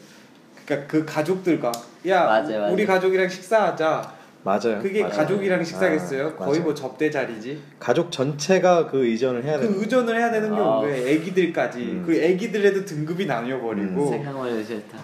[0.64, 1.72] 그러니까 그 가족들과
[2.06, 2.72] 야 맞아요, 맞아요.
[2.72, 4.17] 우리 가족이랑 식사하자.
[4.44, 4.80] 맞아요.
[4.82, 5.14] 그게 맞아요.
[5.16, 6.26] 가족이랑 식사겠어요?
[6.28, 6.62] 아, 거의 맞아요.
[6.64, 7.60] 뭐 접대 자리지.
[7.78, 9.74] 가족 전체가 그 의전을 해야 되는.
[9.74, 10.82] 그 의존을 해야 되는 게 아.
[10.86, 11.78] 애기들까지.
[11.80, 12.02] 음.
[12.06, 14.04] 그 애기들에도 등급이 나뉘어 버리고.
[14.06, 14.10] 음.
[14.10, 14.98] 생각만 해도 싫다.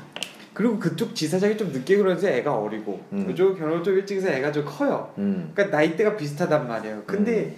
[0.54, 3.26] 그리고 그쪽 지사장이 좀 늦게 결혼해서 애가 어리고 음.
[3.26, 5.12] 그쪽 결혼 좀 일찍 해서 애가 좀 커요.
[5.18, 5.50] 음.
[5.52, 7.02] 그러니까 나이대가 비슷하단 말이에요.
[7.06, 7.56] 근데.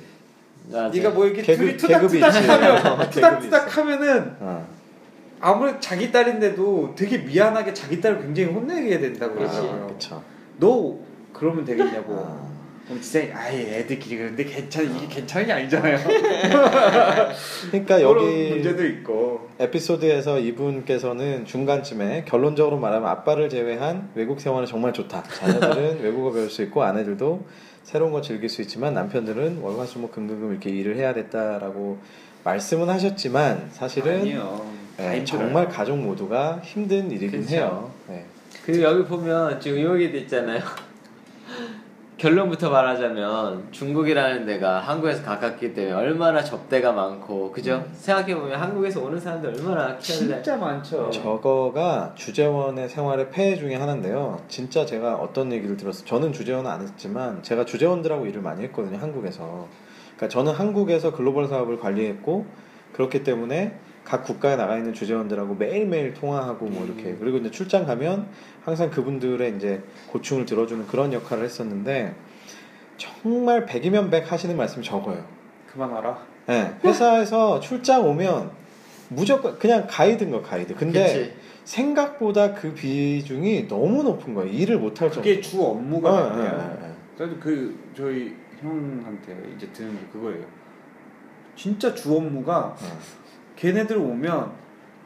[0.92, 1.76] 네가 뭐 이렇게 계급- 둘이.
[1.76, 3.10] 투닥투닥하면.
[3.10, 4.66] 투닥투닥하면은 어.
[5.38, 9.52] 아무리 자기 딸인데도 되게 미안하게 자기 딸을 굉장히 혼내게 된다고 그렇지.
[9.58, 9.86] 그러더라고요.
[9.88, 10.22] 그렇죠.
[10.58, 10.96] 너
[11.38, 12.14] 그러면 되겠냐고.
[12.14, 12.46] 아.
[12.86, 15.98] 그럼 지사장이 아예 애들끼리 그런데 괜찮 이게 괜찮은 게 아니잖아요.
[17.70, 19.48] 그러니까 여기 문제도 있고.
[19.58, 25.24] 에피소드에서 이분께서는 중간쯤에 결론적으로 말하면 아빠를 제외한 외국 생활은 정말 좋다.
[25.24, 27.44] 자녀들은 외국어 배울 수 있고 아내들도
[27.82, 31.98] 새로운 거 즐길 수 있지만 남편들은 월화수목 금금금 이렇게 일을 해야 됐다라고
[32.44, 35.24] 말씀은 하셨지만 사실은 힘들어요.
[35.24, 37.54] 정말 가족 모두가 힘든 일이긴 그쵸.
[37.54, 37.90] 해요.
[38.10, 38.24] 예.
[38.64, 40.60] 그리고 여기 보면 지금 여기도 있잖아요.
[42.16, 47.84] 결론부터 말하자면 중국이라는 데가 한국에서 가깝기 때문에 얼마나 접대가 많고 그죠?
[47.92, 51.10] 생각해 보면 한국에서 오는 사람들 얼마나 키워야 진짜 많죠.
[51.10, 54.40] 저거가 주재원의 생활의 폐해 중에 하나인데요.
[54.48, 56.06] 진짜 제가 어떤 얘기를 들었어요.
[56.06, 58.96] 저는 주재원은 안 했지만 제가 주재원들하고 일을 많이 했거든요.
[58.96, 59.68] 한국에서.
[60.16, 62.46] 그러니까 저는 한국에서 글로벌 사업을 관리했고
[62.94, 67.16] 그렇기 때문에 각 국가에 나가 있는 주재원들하고 매일매일 통화하고 뭐 이렇게 음.
[67.18, 68.28] 그리고 이제 출장 가면
[68.64, 72.14] 항상 그분들의 이제 고충을 들어주는 그런 역할을 했었는데
[72.96, 75.24] 정말 백이면 백 하시는 말씀이 적어요.
[75.70, 76.18] 그만 와라.
[76.46, 78.52] 네, 회사에서 출장 오면
[79.08, 80.76] 무조건 그냥 가이드인 거 가이드.
[80.76, 81.34] 근데 그치.
[81.64, 84.52] 생각보다 그 비중이 너무 높은 거예요.
[84.52, 85.28] 일을 못할 정도.
[85.28, 86.50] 그게 주 업무가 어, 됐네요.
[86.52, 90.44] 어, 어, 그래도 그 저희 형한테 이제 드는 게 그거예요.
[91.56, 92.76] 진짜 주 업무가 어.
[93.56, 94.52] 걔네들 오면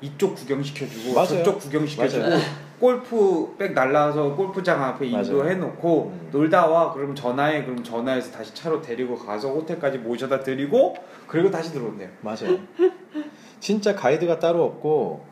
[0.03, 1.27] 이쪽 구경시켜주고 맞아요.
[1.29, 2.41] 저쪽 구경시켜주고 맞아요.
[2.81, 5.07] 골프 백 날라와서 골프장 앞에.
[5.07, 6.29] 인도해놓고 음.
[6.33, 11.73] 놀다 와 그럼 전화해 그럼 전화해서 다시 차로 데리고 가서 호텔까지 모셔다 드리고 그리고 다시
[11.73, 12.09] 들어온대요.
[12.23, 12.59] 맞아요.
[13.61, 15.29] 진짜 가이드가 따로 없고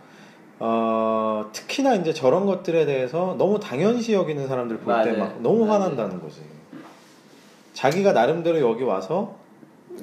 [0.60, 5.12] 어, 특히나 이제 저런 것들에 대해서 너무 당연시 여기는 사람들 볼 때.
[5.12, 5.84] 막 너무 맞아요.
[5.84, 6.42] 화난다는 거지.
[7.72, 9.36] 자기가 나름대로 여기 와서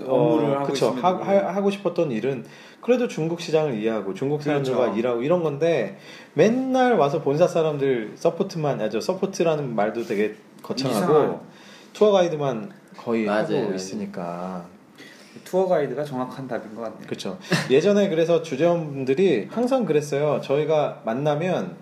[0.07, 1.09] 업무를 하고 그쵸, 하.
[1.09, 2.45] 하, 하고 싶었던 일은
[2.85, 4.99] 그래도 중국 시장을 이해하고 중국 사람들과 그렇죠.
[4.99, 5.97] 일하고 이런 건데
[6.35, 11.39] 맨날 와서 본사 사람들 support만 아저 support라는 말도 되게 거창하고 이상한.
[11.93, 13.73] 투어 가이드만 거의 맞아요, 하고.
[13.73, 14.67] 있으니까
[15.43, 17.01] 투어 가이드가 정확한 답인 것 같네요.
[17.07, 17.39] 그렇죠.
[17.71, 20.39] 예전에 그래서 주재원분들이 항상 그랬어요.
[20.41, 21.77] 저희가 만나면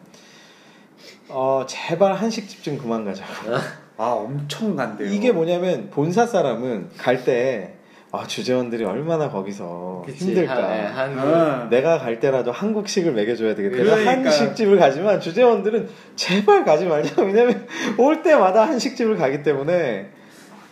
[1.27, 3.57] 어 제발 한식집 좀 그만 가자고.
[3.97, 5.09] 아 엄청 간대요.
[5.11, 7.73] 이게 뭐냐면 본사 사람은 갈 때
[8.15, 10.26] 아, 주재원들이 얼마나 거기서 그치.
[10.26, 10.56] 힘들까.
[10.56, 11.67] 하- 예, 한국 어.
[11.71, 13.76] 내가 갈 때라도 한국식을 먹여줘야 되겠다.
[13.76, 14.30] 그래서 그러니까.
[14.30, 17.23] 한식집을 가지만 주재원들은 제발 가지 말자.
[17.23, 20.12] 왜냐면 올 때마다 한식집을 가기 때문에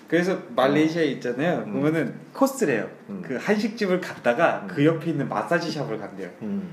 [0.08, 1.64] 그래서 말레이시아에 있잖아요.
[1.66, 1.74] 음.
[1.74, 2.88] 보면은 코스래요.
[3.10, 3.24] 음.
[3.26, 4.68] 그 한식집을 갔다가 음.
[4.68, 6.30] 그 옆에 있는 마사지 샵을 간대요.
[6.44, 6.70] 음,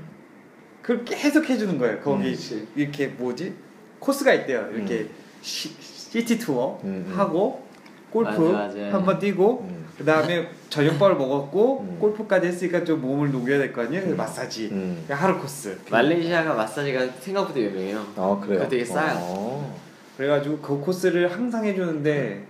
[0.83, 1.99] 그걸 계속 해주는 거예요.
[2.01, 2.67] 거기 음.
[2.75, 3.55] 이렇게 뭐지
[3.97, 4.69] 코스가 있대요.
[4.71, 5.07] 이렇게
[5.41, 5.75] 시,
[6.11, 7.13] 티 투어 음, 음.
[7.17, 7.65] 하고
[8.11, 8.53] 골프.
[8.91, 11.97] 한번 뛰고 음, 그 다음에 저녁밥을 먹었고 음.
[11.99, 13.99] 골프까지 했으니까 좀 몸을 녹여야 될 거 아니에요.
[14.01, 14.17] 그래서 음.
[14.17, 15.05] 마사지 음.
[15.09, 15.77] 하루 코스.
[15.91, 17.99] 말레이시아가 마사지가 생각보다 유명해요.
[18.15, 18.59] 아 그래요.
[18.59, 19.17] 그거 되게 싸요.
[19.19, 19.79] 어.
[20.15, 22.45] 그래가지고 그 코스를 항상 해주는데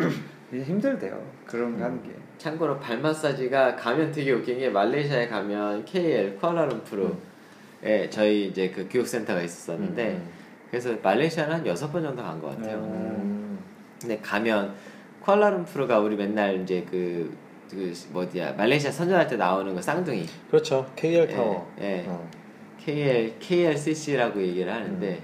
[0.53, 1.19] 이게 힘들대요.
[1.47, 2.09] 그런 거 하는 게.
[2.37, 9.41] 참고로 발 마사지가 가면 되게 웃긴 게 말레이시아에 가면 KL 쿠알라룸푸르에 저희 이제 그 교육센터가
[9.41, 10.27] 있었었는데 음.
[10.69, 12.77] 그래서 말레이시아는 한 여섯 번 정도 간 것 같아요.
[12.77, 13.57] 음.
[13.99, 14.73] 근데 가면
[15.29, 17.35] 쿠알라룸푸르가 우리 맨날 이제 그,
[17.69, 20.89] 그 뭐지야 말레이시아 선전할 때 나오는 거 쌍둥이 그렇죠.
[20.95, 21.71] KL 타워.
[21.79, 22.05] 예, 예.
[22.07, 22.27] 어.
[22.79, 25.21] KL KLCC라고 얘기를 하는데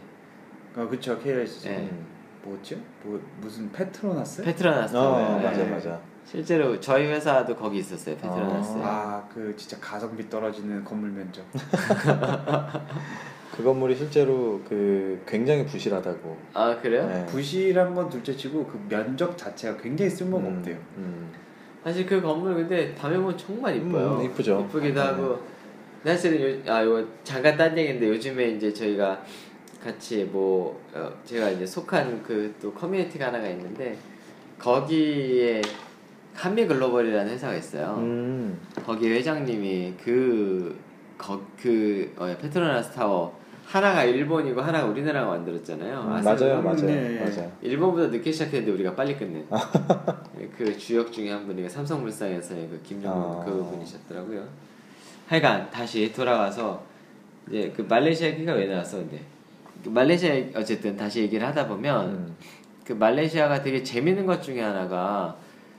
[0.76, 1.70] 어 그쵸 KLC.
[1.70, 1.78] 네.
[1.78, 2.06] 음.
[2.44, 2.76] 뭐죠?
[3.04, 4.44] 뭐 무슨 페트로나스?
[4.44, 5.44] 페트로나스 어, 예.
[5.44, 5.70] 맞아 네.
[5.70, 6.00] 맞아.
[6.26, 8.78] 실제로 저희 회사도 거기 있었어요 페트로나스.
[8.84, 9.26] 아.
[9.28, 11.44] 아그 진짜 가성비 떨어지는 건물 면적.
[13.56, 16.38] 그 건물이 실제로 그 굉장히 부실하다고.
[16.54, 17.08] 아 그래요?
[17.08, 17.26] 네.
[17.28, 20.78] 부실한 건 둘째치고 그 면적 자체가 굉장히 쓸모가 음, 없대요.
[20.98, 21.32] 음.
[21.84, 24.18] 사실 그 건물 근데 밤에 보면 정말 이뻐요.
[24.20, 24.66] 음, 이쁘죠.
[24.68, 25.06] 이쁘기도 네.
[25.08, 25.40] 하고
[26.04, 29.24] 사실은 요, 아 이거 잠깐 딴 얘기인데 요즘에 이제 저희가
[29.84, 33.96] 같이 뭐 어, 제가 이제 속한 그 또 커뮤니티가 하나가 있는데
[34.60, 35.62] 거기에
[36.34, 37.96] 한미 글로벌이라는 회사가 있어요.
[38.00, 38.60] 음.
[38.86, 40.76] 거기 회장님이 그,
[41.18, 46.02] 거, 그 어, 페트로나스 타워 하나가 일본이고 하나가 우리나라가 만들었잖아요.
[46.02, 46.36] 음, 아세요?
[46.36, 47.20] 맞아요, 맞아요, 네.
[47.20, 47.52] 맞아요.
[47.62, 49.46] 일본보다 늦게 시작했는데 우리가 빨리 끝낸.
[50.58, 53.46] 그 주역 중에 한 분이 삼성물산에서의 그 김종국 아.
[53.46, 54.48] 그 분이셨더라고요.
[55.28, 56.84] 하여간 다시 돌아가서
[57.50, 59.22] 이제 그 말레이시아 얘기가 왜 나왔어 근데
[59.84, 62.36] 그 말레이시아 어쨌든 다시 얘기를 하다 보면 음.
[62.86, 65.36] 그 말레이시아가 되게 재밌는 것 중에 하나가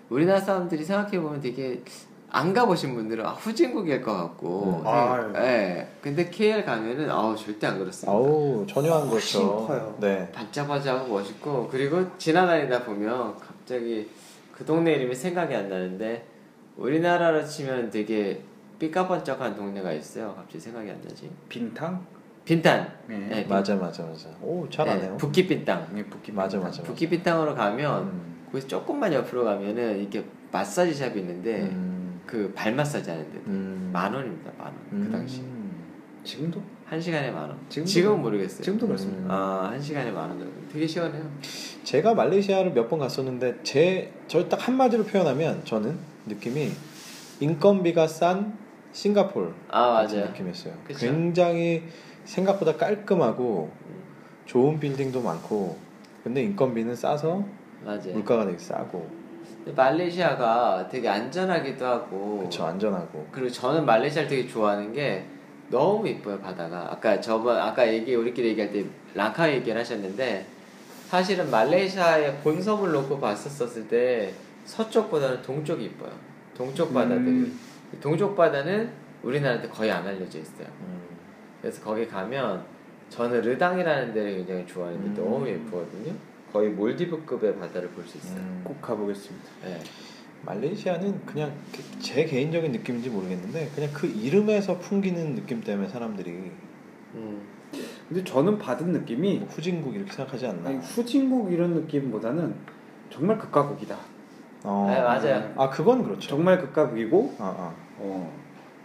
[0.09, 1.81] 우리나라 사람들이 생각해 보면 되게
[2.31, 4.85] 안 가보신 분들은 아, 후진국일 것 같고, 음.
[4.85, 5.33] 되게- 아유.
[5.37, 5.89] 예.
[6.03, 8.13] 근데 KL 가면은 아우 절대 안 그렇습니다.
[8.13, 9.67] 아우 전혀 안 그렇죠.
[9.67, 9.97] 커요.
[10.01, 10.31] 네.
[10.33, 14.09] 반짝반짝하고 멋있고 그리고 지나다니다 보면 갑자기
[14.53, 16.27] 그 동네 이름이 생각이 안 나는데
[16.77, 18.43] 우리나라로 치면 되게
[18.79, 20.35] 삐까번쩍한 동네가 있어요.
[20.37, 21.31] 갑자기 생각이 안 나지.
[21.49, 22.05] 빙탕?
[22.45, 22.93] 빈탄.
[23.09, 23.19] 네.
[23.19, 24.29] 네, 맞아 맞아 맞아.
[24.43, 25.17] 오잘 아네요.
[25.17, 25.89] 북기빈땅.
[25.93, 26.69] 네, 북기 맞아 맞아.
[26.69, 26.83] 맞아.
[26.83, 28.37] 북기빈땅으로 가면 음.
[28.53, 31.96] 거기서 조금만 옆으로 가면은 이렇게 마사지 샵이 있는데 음.
[32.27, 33.39] 그 발 마사지 하는 데.
[33.47, 33.91] 음.
[33.93, 34.51] 만 원입니다.
[34.59, 34.75] 만 원.
[34.91, 35.13] 그 음.
[35.13, 35.43] 당시.
[36.25, 36.61] 지금도?
[36.85, 37.57] 한 시간에 만 원.
[37.69, 38.63] 지금도 지금은 모르겠어요.
[38.63, 38.89] 지금도 음.
[38.89, 39.33] 그렇습니다.
[39.35, 40.39] 아, 한 시간에 만 원.
[40.39, 40.53] 정도.
[40.73, 41.25] 되게 시원해요.
[41.85, 46.73] 제가 말레이시아를 몇 번 갔었는데 제 저 딱 한마디로 표현하면 저는 느낌이
[47.41, 48.57] 인건비가 싼
[48.93, 50.27] 싱가폴 아, 맞아요.
[50.27, 50.75] 느낌이었어요.
[50.85, 50.99] 그쵸.
[50.99, 51.85] 굉장히
[52.25, 53.71] 생각보다 깔끔하고
[54.47, 55.77] 좋은 빌딩도 많고
[56.25, 57.45] 근데 인건비는 싸서
[57.85, 58.15] 맞아요.
[58.15, 59.09] 물가가 되게 싸고
[59.75, 65.25] 말레이시아가 되게 안전하기도 하고 그쵸 안전하고 그리고 저는 말레이시아를 되게 좋아하는 게
[65.69, 70.47] 너무 이뻐요 바다가 아까 저번 아까 얘기 우리끼리 얘기할 때 랑카 얘기를 하셨는데
[71.09, 74.33] 사실은 말레이시아의 본섬을 놓고 봤었을 때
[74.65, 76.13] 서쪽보다는 동쪽이 이뻐요
[76.57, 77.61] 동쪽 바다들이 음.
[78.01, 78.91] 동쪽 바다는
[79.23, 81.01] 우리나라한테 거의 안 알려져 있어요 음.
[81.61, 82.65] 그래서 거기 가면
[83.11, 85.15] 저는 르당이라는 데를 굉장히 좋아하는데 음.
[85.15, 86.13] 너무 예쁘거든요
[86.53, 88.61] 거의 몰디브급의 바다를 볼 수 있어요 음.
[88.65, 89.47] 꼭 가보겠습니다.
[89.65, 89.81] 네.
[90.43, 96.31] 말레이시아는 그냥 그- 제 개인적인 느낌인지 모르겠는데 그냥 그 이름에서 풍기는 느낌 때문에 사람들이
[97.15, 97.41] 음.
[98.09, 100.69] 근데 저는 받은 느낌이 뭐 후진국 이렇게 생각하지 않나?
[100.71, 102.55] 아니, 후진국 이런 느낌보다는
[103.11, 103.97] 정말 극과 극이다.
[104.63, 104.87] 어.
[104.89, 105.53] 네, 맞아요.
[105.57, 106.29] 아 그건 그렇죠.
[106.29, 107.75] 정말 극과 극이고 아, 아.
[107.99, 108.33] 어,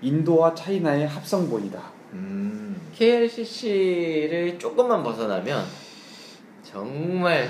[0.01, 1.79] 인도와 차이나의 합성본이다.
[2.13, 2.81] 음.
[2.93, 5.63] KLCC를 조금만 벗어나면
[6.71, 7.47] 정말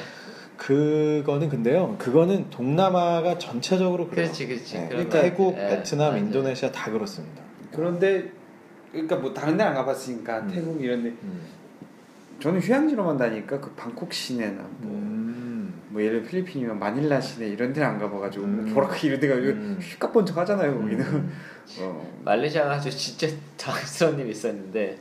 [0.57, 1.95] 그거는 근데요.
[1.97, 4.25] 그거는 동남아가 전체적으로 그래요.
[4.25, 4.75] 그렇지 그렇지.
[4.77, 5.55] 네, 그러니까 거 태국.
[5.57, 6.23] 예, 베트남, 맞아요.
[6.23, 7.41] 인도네시아 다 그렇습니다.
[7.71, 8.31] 그런데
[8.91, 10.47] 그러니까 뭐 다른 데 안 가봤으니까 음.
[10.51, 11.41] 태국 이런데 음.
[12.39, 15.73] 저는 휴양지로만 다니까 그 방콕 시내나 뭐, 음.
[15.89, 18.65] 뭐 예를 들어 필리핀이면 마닐라 시내 이런 데는 안 가봐가지고 음.
[18.65, 19.79] 뭐 보라카 이런 데가 음.
[19.81, 21.05] 휘값 번쩍 하잖아요 거기는.
[21.05, 21.31] 음.
[21.79, 22.19] 어.
[22.25, 24.97] 말레이시아 가서 진짜 당스러운 일이 있었는데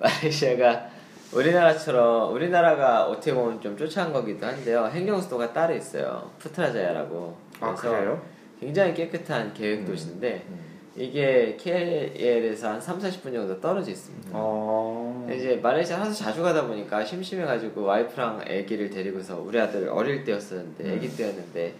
[0.00, 0.88] 말레이시아가
[1.32, 4.86] 우리나라처럼 우리나라가 어떻게 보면 좀 쫓아간 거기도 한데요.
[4.86, 6.30] 행정 수도가 따로 있어요.
[6.38, 7.36] 푸트라자야라고.
[7.60, 8.22] 아 그래요?
[8.60, 9.86] 굉장히 깨끗한 계획 음.
[9.86, 10.58] 도시인데 음.
[10.96, 14.30] 이게 KL에서 한 3, 40분 정도 떨어져 있습니다.
[14.32, 15.24] 어.
[15.26, 20.84] 근데 이제 말레이시아 하도 자주 가다 보니까 심심해가지고 와이프랑 아기를 데리고서 우리 아들 어릴 때였었는데
[20.84, 20.96] 음.
[20.96, 21.74] 아기 때였는데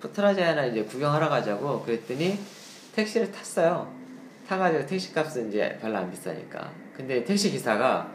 [0.00, 2.38] 푸트라자야나 이제 구경하러 가자고 그랬더니
[2.94, 3.92] 택시를 탔어요.
[4.48, 6.70] 타가지고 택시 값은 이제 별로 안 비싸니까.
[6.96, 8.10] 근데 택시 기사가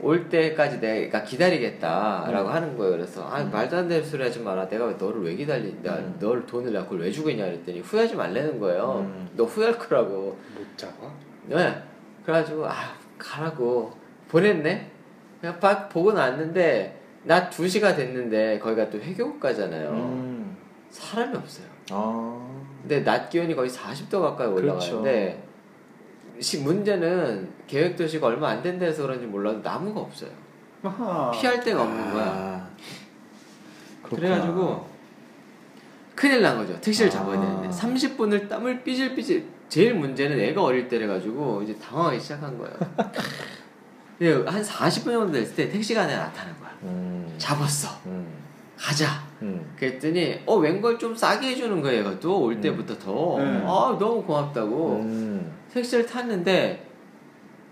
[0.00, 2.54] 올 때까지 내가 기다리겠다라고 음.
[2.54, 2.92] 하는 거예요.
[2.92, 3.50] 그래서 아 음.
[3.50, 4.68] 말도 안 되는 소리 하지 마라.
[4.68, 5.74] 내가 왜 너를 왜 기다리?
[5.82, 6.16] 내가 음.
[6.20, 9.06] 너를 돈을 내가 그걸 왜 주고 있냐 그랬더니 후회하지 말라는 거예요.
[9.06, 9.28] 음.
[9.36, 10.38] 너 후회할 거라고.
[10.54, 11.10] 못 잡아?
[11.46, 11.82] 네.
[12.24, 13.92] 그래가지고 아 가라고
[14.28, 14.90] 보냈네.
[15.40, 19.90] 그냥 딱 보고 나왔는데 낮 2시가 됐는데 거기가 또 회교국가잖아요.
[19.90, 20.56] 음.
[20.90, 21.66] 사람이 없어요.
[21.90, 22.46] 아.
[22.82, 24.98] 근데 낮 기온이 거의 40도 가까이 그렇죠.
[24.98, 25.45] 올라가는데
[26.40, 30.30] 시 문제는 계획 도시가 얼마 안 된 데서 그런지 몰라도 나무가 없어요.
[30.82, 31.30] 아하.
[31.32, 32.24] 피할 데가 없는 거야.
[32.26, 32.68] 아.
[34.02, 34.28] 그렇구나.
[34.28, 34.88] 그래가지고
[36.14, 36.80] 큰일 난 거죠.
[36.80, 37.12] 택시를 아.
[37.12, 39.56] 잡아야 되는데 30분을 땀을 삐질삐질.
[39.68, 42.76] 제일 문제는 애가 어릴 때래 가지고 이제 당황하기 시작한 거예요.
[44.46, 46.70] 한 40분 정도 됐을 때 택시가 하나 나타난 거야.
[46.84, 47.34] 음.
[47.36, 47.88] 잡았어.
[48.06, 48.26] 음.
[48.78, 49.25] 가자.
[49.42, 49.74] 음.
[49.78, 52.00] 그랬더니 어 웬걸 좀 싸게 해주는 거예요.
[52.00, 52.60] 얘가 또올 음.
[52.60, 53.36] 때부터 더.
[53.38, 53.64] 음.
[53.66, 55.00] 아 너무 고맙다고.
[55.02, 55.52] 음.
[55.72, 56.86] 택시를 탔는데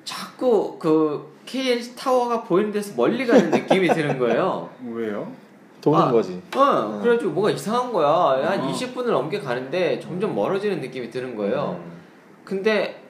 [0.05, 4.69] 자꾸 그 KL 타워가 보이는 데서 멀리 가는 느낌이 드는 거예요.
[4.93, 5.31] 왜요?
[5.81, 6.41] 도는 아, 거지.
[6.57, 7.03] 어, 음.
[7.03, 8.51] 그래가지고 뭐가 이상한 거야.
[8.51, 8.73] 한 어.
[8.73, 11.79] 20분을 넘게 가는데 점점 멀어지는 느낌이 드는 거예요.
[11.85, 11.93] 음.
[12.45, 13.04] 근데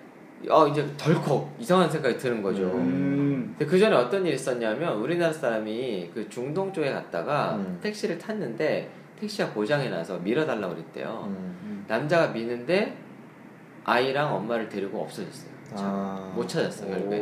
[0.48, 2.64] 어, 이제 덜컥 이상한 생각이 드는 거죠.
[2.64, 3.54] 음.
[3.59, 7.78] 근데 그 전에 어떤 일이 있었냐면 우리나라 사람이 그 중동 쪽에 갔다가 음.
[7.83, 11.24] 택시를 tas는데 택시가 고장이 나서 밀어달라고 그랬대요.
[11.28, 11.85] 음.
[11.88, 12.96] 남자가 미는데
[13.85, 15.54] 아이랑 엄마를 데리고 없어졌어요.
[15.76, 16.33] 아.
[16.35, 17.20] 못 찾았어 결국에.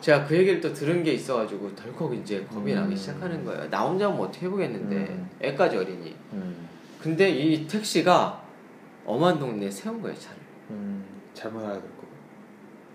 [0.00, 2.76] 제가 그 얘기를 또 들은 게 있어가지고 덜컥 이제 겁이 음.
[2.76, 3.68] 나기 시작하는 거예요.
[3.70, 5.30] 나 혼자면 어떻게 해보겠는데 음.
[5.40, 6.14] 애까지 어리니.
[6.32, 6.68] 음.
[7.00, 8.42] 근데 이 택시가
[9.04, 10.40] 엄한 동네에 세운 거예요 차를.
[11.40, 11.42] 음.
[11.42, 12.10] 잘못 알아듣고.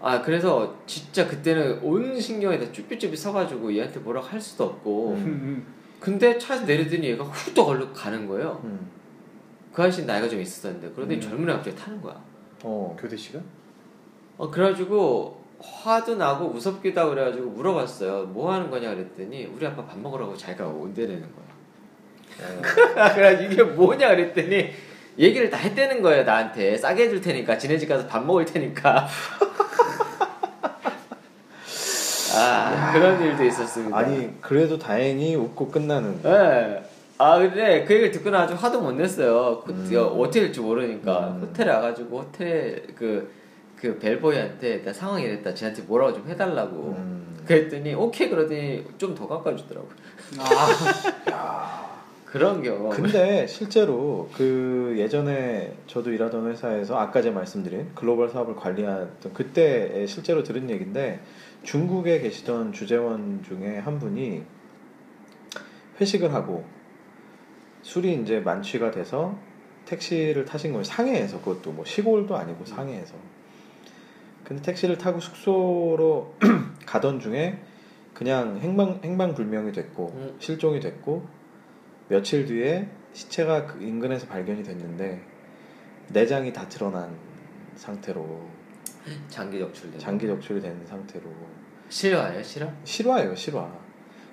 [0.01, 5.13] 아 그래서 진짜 그때는 온 신경에다 쭈삣쭈삣 서가지고 얘한테 뭐라고 할 수도 없고.
[5.13, 5.65] 음.
[5.99, 8.61] 근데 차에서 내리더니 얘가 후딱 얼른 가는 거예요.
[8.63, 8.91] 음.
[9.73, 11.21] 그 아저씨 나이가 좀 있었는데 그러더니 음.
[11.21, 12.21] 젊은 애가 갑자기 타는 거야.
[12.63, 12.95] 어.
[12.99, 13.43] 교대 시간?
[14.37, 18.25] 어 그래가지고 화도 나고 무섭기도 하고 그래가지고 물어봤어요.
[18.27, 21.45] 뭐 하는 거냐 그랬더니 우리 아빠 밥 먹으라고 자기가 온대라는 거야.
[22.41, 22.61] 어.
[23.15, 24.71] 그래가지고 이게 뭐냐 그랬더니
[25.17, 29.07] 얘기를 다 했다는 거예요 나한테 싸게 해줄 테니까 지네 집 가서 밥 먹을 테니까
[32.37, 36.19] 아 그런 일도 있었습니다 아니 그래도 다행히 웃고 끝나는.
[36.25, 36.83] 예.
[37.17, 39.89] 아 근데 그 얘기를 듣고 나서 화도 못 냈어요 그, 음.
[39.95, 41.41] 어, 어떻게 될지 모르니까 음.
[41.43, 43.31] 호텔에 와가지고 호텔 그,
[43.77, 47.37] 그 벨보이한테 나 상황 이랬다 쟤한테 뭐라고 좀 해달라고 음.
[47.45, 49.87] 그랬더니 오케이 그러더니 좀 더 깎아주더라고
[51.31, 51.85] 아.
[52.35, 52.39] 야.
[52.39, 59.33] 그런 경우 근데 실제로 그 예전에 저도 일하던 회사에서 아까 제가 말씀드린 글로벌 사업을 관리하던
[59.33, 61.21] 그때 실제로 들은 얘기인데
[61.63, 64.43] 중국에 계시던 주재원 중에 한 분이
[66.01, 66.65] 회식을 하고
[67.83, 69.37] 술이 이제 만취가 돼서
[69.85, 70.83] 택시를 타신 거예요.
[70.83, 73.15] 상해에서 그것도 뭐 시골도 아니고 상해에서.
[74.43, 76.33] 근데 택시를 타고 숙소로
[76.85, 77.59] 가던 중에
[78.13, 80.35] 그냥 행방 행방불명이 됐고 음.
[80.39, 81.44] 실종이 됐고
[82.07, 85.21] 며칠 뒤에 시체가 그 인근에서 발견이 됐는데
[86.09, 87.15] 내장이 다 드러난
[87.75, 88.47] 상태로
[89.27, 91.25] 장기 적출된 장기 적출이 된 상태로
[91.89, 92.71] 실화예요 실화?
[92.83, 93.69] 실화예요 실화.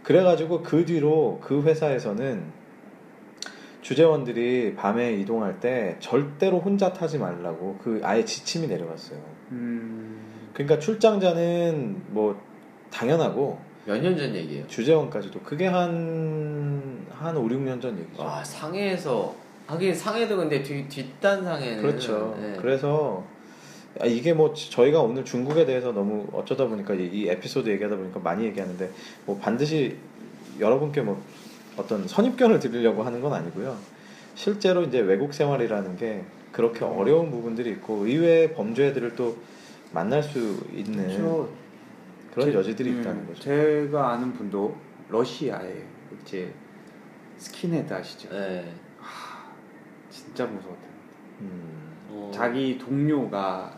[0.03, 2.63] 그래가지고 그 뒤로 그 회사에서는
[3.83, 9.19] 주재원들이 밤에 이동할 때 절대로 혼자 타지 말라고 그 아예 지침이 내려갔어요.
[9.51, 10.51] 음.
[10.55, 12.41] 그러니까 출장자는 뭐
[12.91, 18.23] 당연하고 몇 년 전 얘기예요 주재원까지도 그게 한, 한 5, 6년 전 얘기죠.
[18.23, 19.35] 와 상해에서
[19.67, 22.37] 하긴 상해도 근데 뒤, 뒷단 상해는 그렇죠.
[22.41, 22.57] 네.
[22.61, 23.25] 그래서
[24.01, 28.21] 아, 이게 뭐 저희가 오늘 중국에 대해서 너무 어쩌다 보니까 이, 이 에피소드 얘기하다 보니까
[28.21, 28.91] 많이 얘기하는데
[29.27, 29.97] 뭐 반드시
[30.61, 31.21] 여러분께 뭐
[31.77, 33.77] 어떤 선입견을 드리려고 하는 건 아니고요.
[34.35, 36.23] 실제로 이제 외국 생활이라는 게
[36.53, 39.37] 그렇게 어려운 부분들이 있고 의외의 범죄들을 또
[39.93, 40.39] 만날 수
[40.75, 41.49] 있는 저-
[42.33, 43.43] 그런 제- 여지들이 음, 있다는 거죠.
[43.43, 44.77] 제가 아는 분도
[45.09, 45.85] 러시아에
[46.21, 46.53] 이제
[47.37, 48.31] skinhead 아시죠?
[48.31, 48.75] 네.
[50.11, 50.91] 진짜 무서웠대요.
[51.41, 52.31] 음, 어.
[52.33, 53.75] 자기 동료가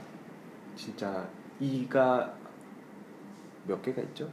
[0.76, 1.26] 진짜
[1.60, 2.34] 이가
[3.66, 4.28] 몇 개가 있죠?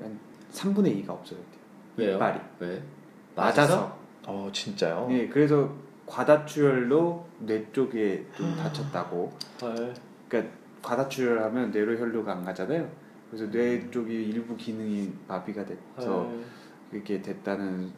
[0.00, 0.18] 한
[0.52, 1.58] 3분의 2가 없어졌대요.
[1.96, 2.16] 왜요?
[2.16, 2.82] 이빨이 왜?
[3.34, 3.98] 맞아서.
[4.26, 5.06] 어 진짜요?
[5.08, 5.74] 네, 그래서
[6.06, 9.32] 과다출혈로 뇌 쪽에 좀 다쳤다고.
[9.62, 9.94] 헐.
[10.28, 12.88] 그러니까 과다출혈하면 뇌로 혈류가 안 가잖아요.
[13.30, 16.40] 그래서 뇌 쪽이 일부 기능이 마비가 돼서 헐.
[16.92, 17.92] 이렇게 됐다는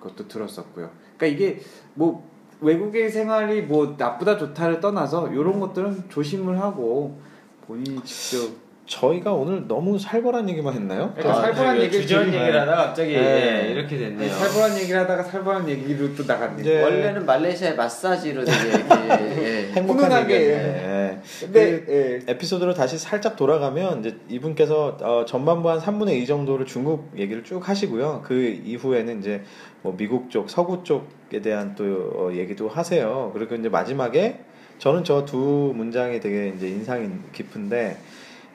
[0.00, 0.90] 것도 들었었고요.
[1.16, 1.60] 그러니까 이게
[1.94, 2.28] 뭐
[2.60, 7.20] 외국의 생활이 뭐 나쁘다 좋다를 떠나서 이런 것들은 조심을 하고
[7.66, 8.50] 본인이 직접
[8.86, 11.12] 저희가 오늘 너무 살벌한 얘기만 했나요?
[11.16, 13.66] 그러니까 살벌한 되게 얘기를 주저한 얘기를 하다가 갑자기 네.
[13.66, 14.28] 예, 이렇게 됐네요.
[14.28, 16.60] 살벌한 얘기를 하다가 살벌한 얘기로 또 나갔네.
[16.60, 18.88] 이제- 원래는 말레이시아의 마사지로 되게 이렇게
[19.68, 19.72] 예.
[19.72, 20.34] 행복한 훈훈하게.
[20.34, 21.20] 얘기였네.
[21.40, 22.20] 근데 예.
[22.32, 27.66] 에피소드로 다시 살짝 돌아가면 이제 이분께서 어, 전반부 한 3분의 2 정도를 중국 얘기를 쭉
[27.66, 28.22] 하시고요.
[28.26, 29.42] 그 이후에는 이제
[29.82, 31.84] 뭐 미국 쪽, 서구 쪽에 대한 또
[32.16, 33.30] 어, 얘기도 하세요.
[33.32, 34.40] 그리고 이제 마지막에
[34.78, 37.96] 저는 저 두 문장이 되게 이제 인상이 깊은데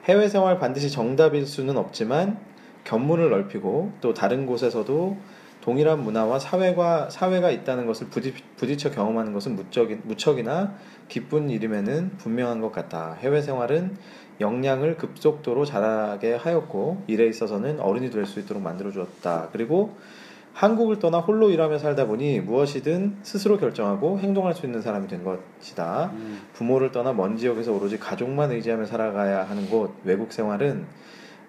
[0.08, 2.38] 해외 생활 반드시 정답일 수는 없지만
[2.84, 5.18] 견문을 넓히고 또 다른 곳에서도
[5.60, 10.74] 동일한 문화와 사회가 사회가 있다는 것을 부딪, 부딪혀 경험하는 것은 무척이, 무척이나
[11.08, 13.18] 기쁜 일임에는 분명한 것 같다.
[13.20, 13.98] 해외 생활은
[14.40, 19.50] 역량을 급속도로 자라게 하였고 일에 있어서는 어른이 될 수 있도록 만들어 주었다.
[19.52, 19.94] 그리고
[20.58, 26.10] 한국을 떠나 홀로 일하며 살다 보니 무엇이든 스스로 결정하고 행동할 수 있는 사람이 된 것이다.
[26.14, 26.40] 음.
[26.52, 30.84] 부모를 떠나 먼 지역에서 오로지 가족만 의지하며 살아가야 하는 곳 외국 생활은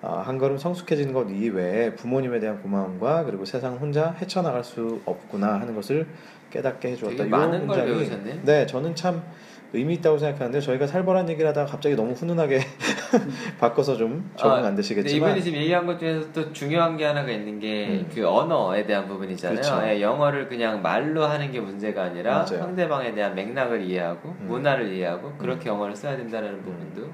[0.03, 5.59] 어, 한 걸음 성숙해지는 것 이외에 부모님에 대한 고마움과 그리고 세상 혼자 헤쳐나갈 수 없구나
[5.59, 6.05] 하는 것을
[6.51, 7.17] 깨닫게 해주었다.
[7.17, 8.41] 되게 많은 걸 배우셨네.
[8.45, 9.23] 네, 저는 참
[9.71, 12.59] 의미 있다고 생각하는데 저희가 살벌한 얘기를 하다가 갑자기 너무 훈훈하게
[13.59, 17.31] 바꿔서 좀 적응 아, 안 되시겠지만 이분이 지금 얘기한 것 중에서 또 중요한 게 하나가
[17.31, 18.09] 있는 게 음.
[18.13, 19.61] 그 언어에 대한 부분이잖아요.
[19.61, 19.87] 그렇죠.
[19.87, 22.63] 예, 영어를 그냥 말로 하는 게 문제가 아니라 맞아요.
[22.63, 24.47] 상대방에 대한 맥락을 이해하고 음.
[24.47, 27.07] 문화를 이해하고 그렇게 영어를 써야 된다는 부분도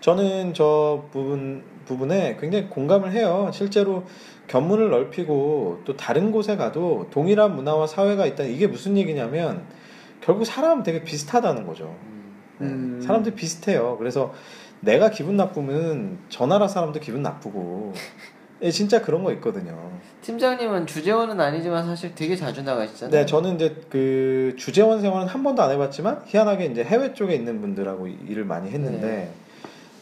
[0.00, 3.50] 저는 저 부분 부분에 굉장히 공감을 해요.
[3.52, 4.04] 실제로
[4.46, 8.44] 견문을 넓히고 또 다른 곳에 가도 동일한 문화와 사회가 있다.
[8.44, 9.64] 이게 무슨 얘기냐면
[10.20, 11.94] 결국 사람은 되게 비슷하다는 거죠.
[12.58, 12.66] 네.
[12.66, 13.00] 음.
[13.04, 13.96] 사람들 비슷해요.
[13.98, 14.34] 그래서
[14.80, 17.94] 내가 기분 나쁘면 저 나라 사람도 기분 나쁘고
[18.62, 19.90] 예, 진짜 그런 거 있거든요.
[20.22, 23.10] 팀장님은 주재원은 아니지만 사실 되게 자주 나가시잖아요.
[23.10, 27.60] 네, 저는 이제 그 주재원 생활은 한 번도 안 해봤지만 희한하게 이제 해외 쪽에 있는
[27.62, 29.30] 분들하고 일을 많이 했는데 네.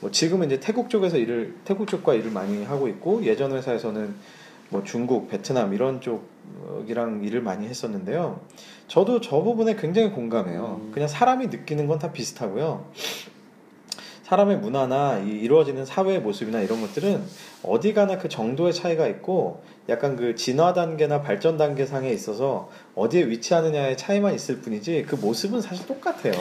[0.00, 4.14] 뭐 지금은 이제 태국 쪽에서 일을 태국 쪽과 일을 많이 하고 있고 예전 회사에서는
[4.70, 8.40] 뭐 중국, 베트남 이런 쪽이랑 일을 많이 했었는데요.
[8.86, 10.80] 저도 저 부분에 굉장히 공감해요.
[10.82, 10.90] 음.
[10.92, 12.86] 그냥 사람이 느끼는 건 다 비슷하고요.
[14.24, 17.22] 사람의 문화나 이 이루어지는 사회의 모습이나 이런 것들은
[17.62, 23.26] 어디 가나 그 정도의 차이가 있고 약간 그 진화 단계나 발전 단계 상에 있어서 어디에
[23.28, 26.32] 위치하느냐의 차이만 있을 뿐이지 그 모습은 사실 똑같아요.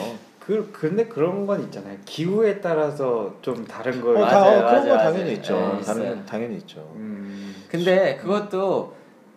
[0.48, 1.98] 그 근데 그런 건 있잖아요.
[2.06, 5.12] 기후에 따라서 좀 다른 걸 어, 맞아요, 다, 어, 그런 맞아요, 거 맞아요.
[5.12, 5.78] 당연히 있죠.
[5.84, 6.08] 네.
[6.08, 6.90] 건 당연히 있죠.
[6.96, 7.54] 음.
[7.68, 8.96] 근데 그것도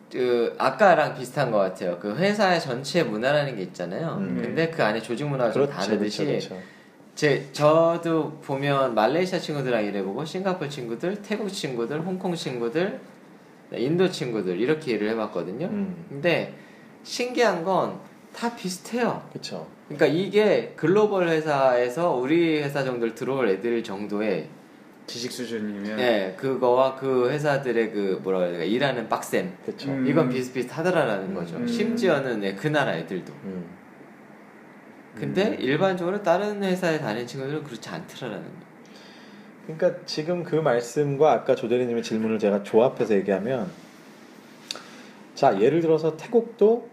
[0.09, 1.99] 그 아까랑 비슷한 것 같아요.
[1.99, 4.19] 그 회사의 전체 문화라는 게 있잖아요.
[4.21, 4.39] 음.
[4.41, 6.57] 근데 그 안에 조직 문화가 좀 다르듯이 그렇죠.
[7.13, 13.01] 제 저도 보면 말레이시아 친구들이랑 일해보고 싱가포르 친구들, 태국 친구들, 홍콩 친구들,
[13.69, 15.65] 네, 인도 친구들 이렇게 일을 해봤거든요.
[15.65, 16.53] 음, 근데
[17.03, 17.99] 신기한 건
[18.33, 19.21] 다 비슷해요.
[19.31, 19.67] 그렇죠.
[19.95, 24.47] 그러니까 이게 글로벌 회사에서 우리 회사 정도를 들어올 애들 정도의
[25.07, 29.89] 지식 수준이면 예 그거와 그 회사들의 그 뭐라 그래야 될까 일하는 빡셈 그렇죠.
[29.89, 30.07] 음.
[30.07, 31.57] 이건 비슷비슷하다라는 거죠.
[31.57, 31.67] 음.
[31.67, 33.33] 심지어는 예, 그 나라 애들도.
[33.43, 33.65] 음.
[35.15, 35.57] 근데 음.
[35.59, 38.71] 일반적으로 다른 회사에 다니는 친구들은 그렇지 않더라라는 거.
[39.67, 43.69] 그러니까 지금 그 말씀과 아까 조대리님의 질문을 제가 조합해서 얘기하면
[45.35, 46.90] 자 예를 들어서 태국도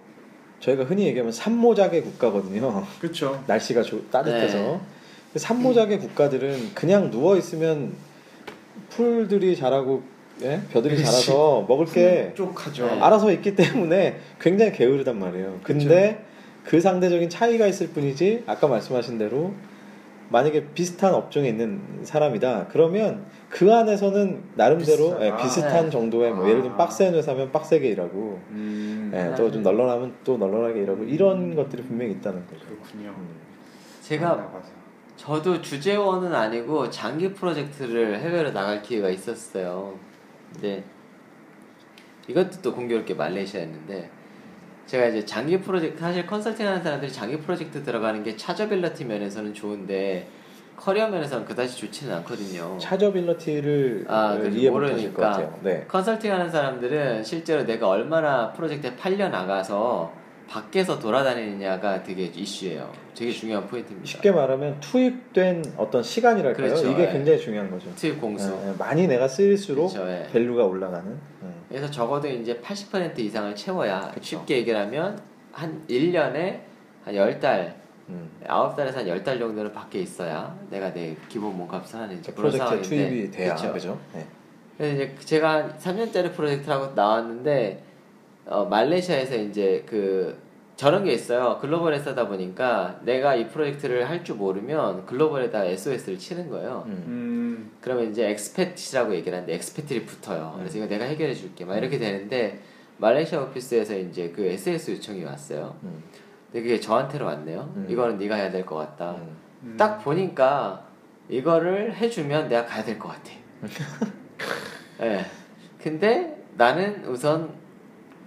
[0.60, 2.84] 저희가 흔히 얘기하면 산모작의 국가거든요.
[3.00, 3.42] 그렇죠.
[3.46, 4.80] 날씨가 조- 따뜻해서 네.
[5.32, 7.92] 그 산모작의 국가들은 그냥 누워 있으면
[8.90, 10.02] 풀들이 자라고
[10.42, 10.60] 예?
[10.72, 11.04] 벼들이 그렇지.
[11.10, 12.86] 자라서 먹을 게 쪽하죠.
[12.86, 13.00] 네.
[13.00, 15.58] 알아서 있기 때문에 굉장히 게으르단 말이에요.
[15.62, 16.24] 근데
[16.64, 19.52] 그 상대적인 차이가 있을 뿐이지 아까 말씀하신 대로
[20.30, 25.16] 만약에 비슷한 업종에 있는 사람이다 그러면 그 안에서는 나름대로.
[25.20, 25.90] 예, 비슷한 네.
[25.90, 26.48] 정도의 뭐 아.
[26.48, 31.82] 예를 들면 빡센 회사면 빡세게 일하고 음, 예, 또좀 널널하면 또 널널하게 일하고 이런 것들이
[31.82, 32.66] 분명히 있다는 거죠.
[32.66, 33.10] 그렇군요.
[33.10, 33.28] 음.
[34.02, 34.78] 제가.
[35.16, 39.98] 저도 주재원은 아니고 장기 프로젝트를 해외로 나갈 기회가 있었어요.
[40.52, 40.84] 근데
[42.28, 44.17] 이것도 또 공교롭게 말레이시아였는데
[44.88, 50.26] 제가 이제 장기 프로젝트 사실 컨설팅하는 사람들이 장기 프로젝트 들어가는 게 차저빌러티 면에서는 좋은데
[50.76, 52.78] 커리어 면에서는 그다지 좋지는 않거든요.
[52.78, 55.22] 차저빌러티를 아, 이해 못하실 것.
[55.22, 55.58] 같아요.
[55.62, 55.84] 네.
[55.88, 60.10] 컨설팅하는 사람들은 실제로 내가 얼마나 프로젝트에 팔려 나가서
[60.48, 62.90] 밖에서 돌아다니느냐가 되게 이슈예요.
[63.14, 64.08] 되게 중요한 포인트입니다.
[64.08, 66.68] 쉽게 말하면 투입된 어떤 시간이랄까요?
[66.68, 67.12] 그렇죠, 이게 예.
[67.12, 67.94] 굉장히 중요한 거죠.
[67.94, 68.50] 투입 공수.
[68.64, 70.26] 예, 예, 많이 내가 쓸수록 그렇죠, 예.
[70.32, 71.12] value가 올라가는.
[71.12, 71.46] 예.
[71.68, 74.38] 그래서 적어도 이제 80% 이상을 채워야 그쵸.
[74.38, 75.20] 쉽게 얘기를 하면
[75.52, 76.60] 한 1년에
[77.04, 77.74] 한 10달,
[78.08, 78.30] 음.
[78.46, 82.88] 9달에서 한 10달 정도는 밖에 있어야 내가 내 기본 몸값을 하는 이제 그런 프로젝트에 상황인데
[82.88, 83.72] 투입이 돼야 그쵸.
[83.72, 84.00] 그죠?
[84.16, 84.26] 예.
[84.78, 87.82] 그래서 이제 제가 3년짜리 프로젝트라고 나왔는데
[88.48, 90.36] 어, 말레이시아에서 이제 그
[90.76, 91.58] 저런 게 있어요.
[91.60, 96.84] 글로벌 회사다 보니까 내가 이 프로젝트를 할 줄 모르면 글로벌에다 SOS를 치는 거예요.
[96.86, 97.04] 음.
[97.06, 100.52] 음, 그러면 이제 expat이라고 얘기를 하는데 expat을 붙어요.
[100.54, 100.60] 음.
[100.60, 101.64] 그래서 이거 내가 해결해 줄게.
[101.64, 102.60] 막 이렇게 되는데
[102.98, 105.76] 말레이시아 office에서 이제 그 SOS 요청이 왔어요.
[105.82, 106.02] 음.
[106.52, 107.72] 근데 그게 저한테로 왔네요.
[107.76, 107.86] 음.
[107.90, 109.12] 이거는 네가 해야 될 것 같다.
[109.12, 109.36] 음.
[109.64, 109.76] 음.
[109.76, 110.84] 딱 보니까
[111.28, 113.30] 이거를 해주면 내가 가야 될 것 같아.
[115.02, 115.24] 예.
[115.82, 117.50] 근데 나는 우선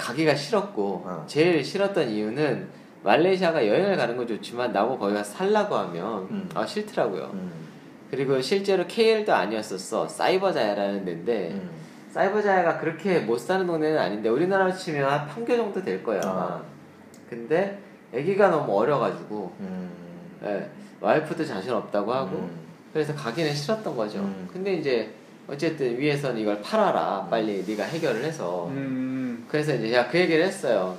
[0.02, 1.24] 가기가 싫었고 어.
[1.28, 2.68] 제일 싫었던 이유는
[3.04, 6.50] 말레이시아가 여행을 가는 건 좋지만 나보고 거기 가서 살라고 하면 음.
[6.54, 7.30] 아 싫더라고요.
[7.34, 7.52] 음.
[8.10, 10.08] 그리고 실제로 KL도 아니었었어.
[10.08, 11.70] 사이버자야라는 데인데 음.
[12.10, 16.02] 사이버자야가 그렇게 못 사는 동네는 아닌데 우리나라로 치면 한 판교 정도 될.
[16.06, 16.42] 아마.
[16.42, 16.62] 아.
[17.30, 17.80] 근데
[18.14, 19.90] 아기가 너무 어려가지고 음.
[20.44, 22.60] 예, 와이프도 자신 없다고 하고 음.
[22.92, 24.20] 그래서 가기는 싫었던 거죠.
[24.20, 24.50] 음.
[24.52, 25.14] 근데 이제
[25.52, 27.26] 어쨌든 위에서는 이걸 팔아라.
[27.26, 27.30] 음.
[27.30, 28.68] 빨리 네가 해결을 해서.
[28.70, 30.98] 음, 그래서 이제 제가 그 얘기를 했어요.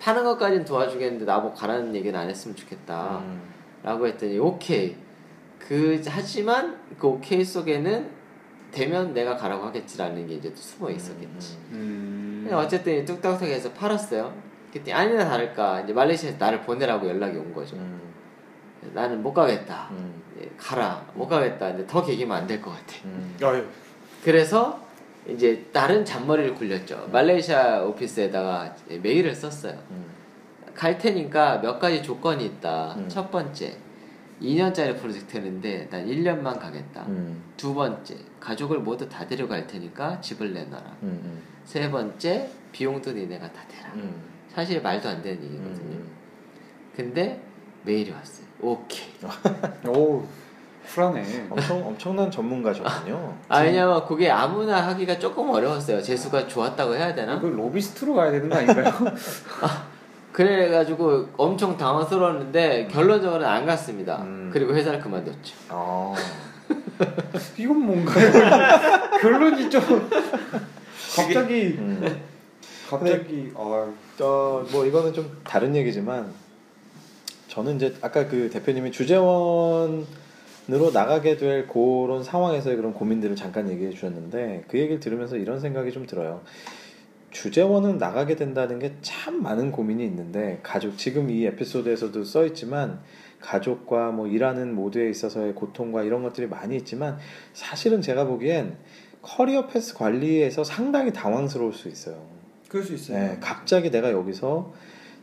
[0.00, 3.18] 파는 것까진 도와주겠는데 나보고 가라는 얘기는 안 했으면 좋겠다.
[3.18, 3.40] 음.
[3.82, 4.96] 라고 했더니 오케이.
[5.58, 8.08] 그 하지만 그 오케이 속에는
[8.70, 11.58] 되면 내가 가라고 하겠지라는 게 이제 또 숨어 있었겠지.
[11.72, 12.48] 음.
[12.52, 14.32] 어쨌든 뚝딱하게 해서 팔았어요.
[14.72, 17.74] 그때 아니나 다를까 이제 말레이시아에서 나를 보내라고 연락이 온 거죠.
[17.76, 18.00] 음.
[18.94, 19.88] 나는 못 가겠다.
[19.90, 20.25] 음.
[20.40, 21.04] 예, 가라.
[21.14, 21.68] 못 가겠다.
[21.68, 22.96] 근데 더 개기면 안 될 것 같아.
[23.04, 23.36] 음.
[23.42, 23.64] 아유,
[24.24, 24.80] 그래서
[25.28, 27.08] 이제 다른 잔머리를 굴렸죠.
[27.12, 29.74] 말레이시아 오피스에다가 메일을 썼어요.
[29.90, 30.04] 음.
[30.74, 32.94] 갈 테니까 몇 가지 조건이 있다.
[32.96, 33.08] 음.
[33.08, 33.76] 첫 번째,
[34.42, 37.06] 2년짜리 프로젝트였는데 난 1년만 가겠다.
[37.08, 37.42] 음.
[37.56, 40.96] 두 번째, 가족을 모두 다 데려갈 테니까 집을 내놔라.
[41.02, 41.20] 음.
[41.24, 41.42] 음.
[41.64, 43.92] 세 번째, 비용도 니네가 다 대라.
[43.94, 44.22] 음.
[44.52, 45.96] 사실 말도 안 되는 얘기거든요.
[45.96, 46.10] 음.
[46.94, 47.40] 근데
[47.84, 48.45] 메일이 왔어요.
[48.60, 49.06] 오케이.
[49.86, 50.24] 오,
[50.94, 51.46] 쿨하네.
[51.50, 53.34] 엄청 엄청난 전문가셨군요.
[53.48, 56.02] 아, 왜냐면 그게 아무나 하기가 조금 어려웠어요.
[56.02, 57.34] 재수가 좋았다고 해야 되나?
[57.36, 58.92] 이거 로비스트로 가야 되는 거 아닌가요?
[60.32, 64.18] 그래가지고 엄청 당황스러웠는데 결론적으로는 안 갔습니다.
[64.22, 64.50] 음.
[64.52, 65.54] 그리고 회사를 그만뒀죠.
[65.70, 66.14] 아.
[67.56, 68.32] 이건 뭔가요?
[69.20, 70.10] 결론이 좀
[71.16, 72.22] 갑자기 음.
[72.88, 73.86] 갑자기 아,
[74.18, 76.32] 저뭐 이거는 좀 다른 얘기지만
[77.56, 80.04] 저는 이제 아까 그 대표님이 주재원으로
[80.92, 86.04] 나가게 될 그런 상황에서의 그런 고민들을 잠깐 얘기해 주셨는데 그 얘기를 들으면서 이런 생각이 좀
[86.04, 86.42] 들어요.
[87.30, 93.00] 주재원은 나가게 된다는 게 참 많은 고민이 있는데 가족 지금 이 에피소드에서도 써 있지만
[93.40, 97.16] 가족과 뭐 일하는 모두에 있어서의 고통과 이런 것들이 많이 있지만
[97.54, 98.76] 사실은 제가 보기엔
[99.22, 102.22] 커리어 패스 관리에서 상당히 당황스러울 수 있어요.
[102.68, 103.18] 그럴 수 있어요.
[103.18, 104.74] 네, 갑자기 내가 여기서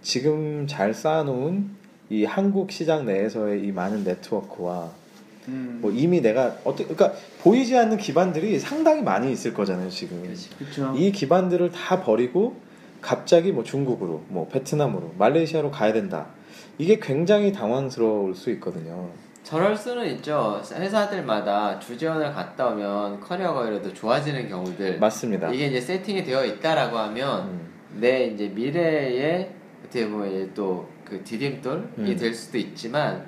[0.02, 1.83] 지금 잘 쌓아놓은
[2.14, 4.92] 이 한국 시장 내에서의 이 많은 네트워크와
[5.48, 10.22] 음, 뭐 이미 내가 어떻게 그러니까 보이지 않는 기반들이 상당히 많이 있을 거잖아요 지금
[10.60, 10.94] 그렇죠.
[10.96, 12.56] 이 기반들을 다 버리고
[13.02, 16.28] 갑자기 뭐 중국으로 뭐 베트남으로 말레이시아로 가야 된다
[16.78, 19.10] 이게 굉장히 당황스러울 수 있거든요
[19.44, 20.62] 저럴 수는 있죠.
[20.74, 25.00] 회사들마다 주재원을 갔다 오면 커리어가 오히려 좋아지는 경우들.
[25.00, 27.68] 맞습니다 이게 이제 세팅이 되어 있다라고 하면 음,
[28.00, 29.50] 내 이제 미래에
[29.84, 32.16] 어떻게 보면 또 그 디딤돌이 음.
[32.18, 33.24] 될 수도 있지만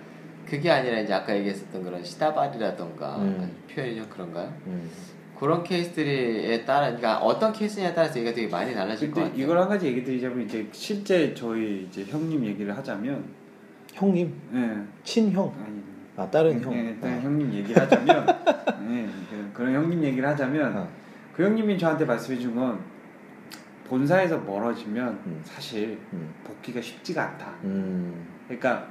[0.49, 3.51] 그게 아니라 이제 아까 얘기했었던 그런 시다발이라던가 음.
[3.71, 4.51] 표현이 좀 그런가요?
[4.67, 4.89] 음,
[5.37, 9.39] 그런 케이스들에 따라 그러니까 어떤 케이스냐에 따라서 얘기가 되게 많이 달라질 것 같아요.
[9.41, 13.23] 이걸 한 가지 얘기 드리자면 이제 실제 저희 이제 형님 얘기를 하자면
[13.93, 15.83] 형님 예 친형 아니
[16.17, 17.21] 아 다른 형 예, 일단 어.
[17.21, 18.25] 형님 얘기를 하자면
[18.89, 20.87] 예, 그- 그런 형님 얘기를 하자면 어.
[21.35, 22.79] 그 형님이 저한테 말씀해 준건
[23.87, 25.41] 본사에서 멀어지면 음.
[25.43, 27.53] 사실 음, 복귀가 쉽지가 않다.
[27.63, 28.87] 음, 그러니까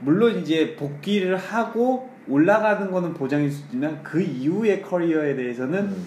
[0.00, 6.06] 물론 이제 복귀를 하고 올라가는 거는 보장일 수 있지만 그 이후의 커리어에 대해서는 음,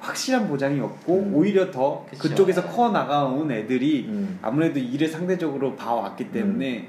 [0.00, 1.34] 확실한 보장이 없고 음.
[1.34, 2.28] 오히려 더 그쵸.
[2.28, 4.38] 그쪽에서 커 나가온 애들이 음.
[4.42, 6.88] 아무래도 일을 상대적으로 봐왔기 때문에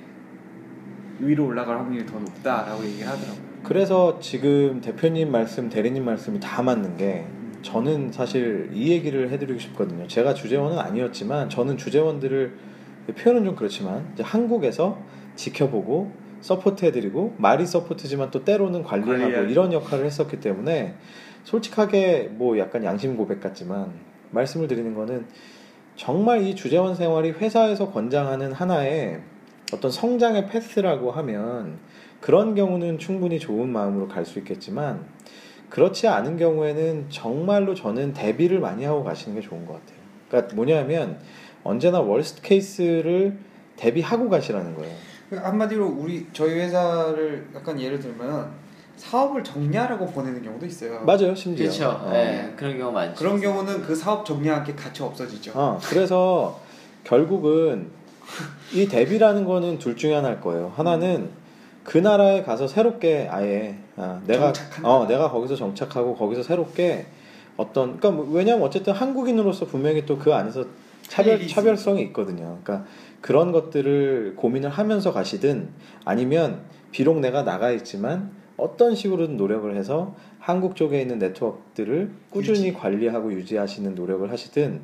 [1.19, 3.53] 위로 올라갈 확률이 더 높다라고 얘기를 하더라고요.
[3.63, 7.25] 그래서 지금 대표님 말씀, 대리님 말씀이 다 맞는 게
[7.63, 10.05] 저는 사실 이 얘기를 해드리고 싶거든요.
[10.07, 12.53] 제가 주재원은 아니었지만 저는 주재원들을
[13.17, 14.99] 표현은 좀 그렇지만 한국에서
[15.35, 16.11] 지켜보고
[16.41, 19.47] 서포트해드리고 말이 서포트지만 또 때로는 관리하고 관리하고.
[19.47, 20.95] 이런 역할을 했었기 때문에
[21.45, 23.93] 솔직하게 뭐 약간 양심 고백 같지만
[24.31, 25.25] 말씀을 드리는 거는
[25.95, 29.21] 정말 이 주재원 생활이 회사에서 권장하는 하나의
[29.73, 31.77] 어떤 성장의 패스라고 하면
[32.19, 35.05] 그런 경우는 충분히 좋은 마음으로 갈 수 있겠지만
[35.73, 39.97] 그렇지 않은 경우에는 정말로 저는 대비를 많이 하고 가시는 게 좋은 것 같아요.
[40.29, 41.17] 그러니까 뭐냐면
[41.63, 43.39] 언제나 월스트 케이스를
[43.75, 44.95] 대비하고 가시라는 거예요.
[45.31, 48.51] 그 한마디로 우리 저희 회사를 약간 예를 들면
[48.97, 51.03] 사업을 정리하라고 보내는 경우도 있어요.
[51.05, 51.65] 맞아요, 심지어.
[51.65, 51.89] 그렇죠.
[51.89, 52.11] 어.
[52.11, 53.15] 네, 그런 경우 많죠.
[53.15, 55.53] 그런 경우는 그 사업 정리한 게 같이 없어지죠.
[55.55, 56.61] 어, 그래서
[57.03, 57.89] 결국은
[58.71, 60.71] 이 대비라는 거는 둘 중에 하나일 거예요.
[60.75, 61.31] 하나는
[61.83, 64.89] 그 나라에 가서 새롭게 아예 아, 내가 정착한다.
[64.89, 67.05] 어 내가 거기서 정착하고 거기서 새롭게
[67.57, 70.65] 어떤 그러니까 뭐 왜냐하면 어쨌든 한국인으로서 분명히 또 그 안에서
[71.03, 72.57] 차별 차별성이 있거든요.
[72.63, 72.87] 그러니까
[73.21, 75.69] 그런 것들을 고민을 하면서 가시든
[76.05, 76.61] 아니면
[76.91, 82.73] 비록 내가 나가 있지만 어떤 식으로든 노력을 해서 한국 쪽에 있는 네트워크들을 꾸준히 유지.
[82.73, 84.81] 관리하고 유지하시는 노력을 하시든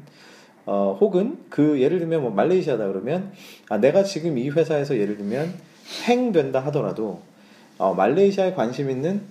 [0.66, 3.32] 어, 혹은 그 예를 들면 뭐 말레이시아다 그러면
[3.70, 5.54] 아, 내가 지금 이 회사에서 예를 들면
[6.08, 7.22] 횡된다 하더라도
[7.78, 9.22] 어, 말레이시아에 관심 있는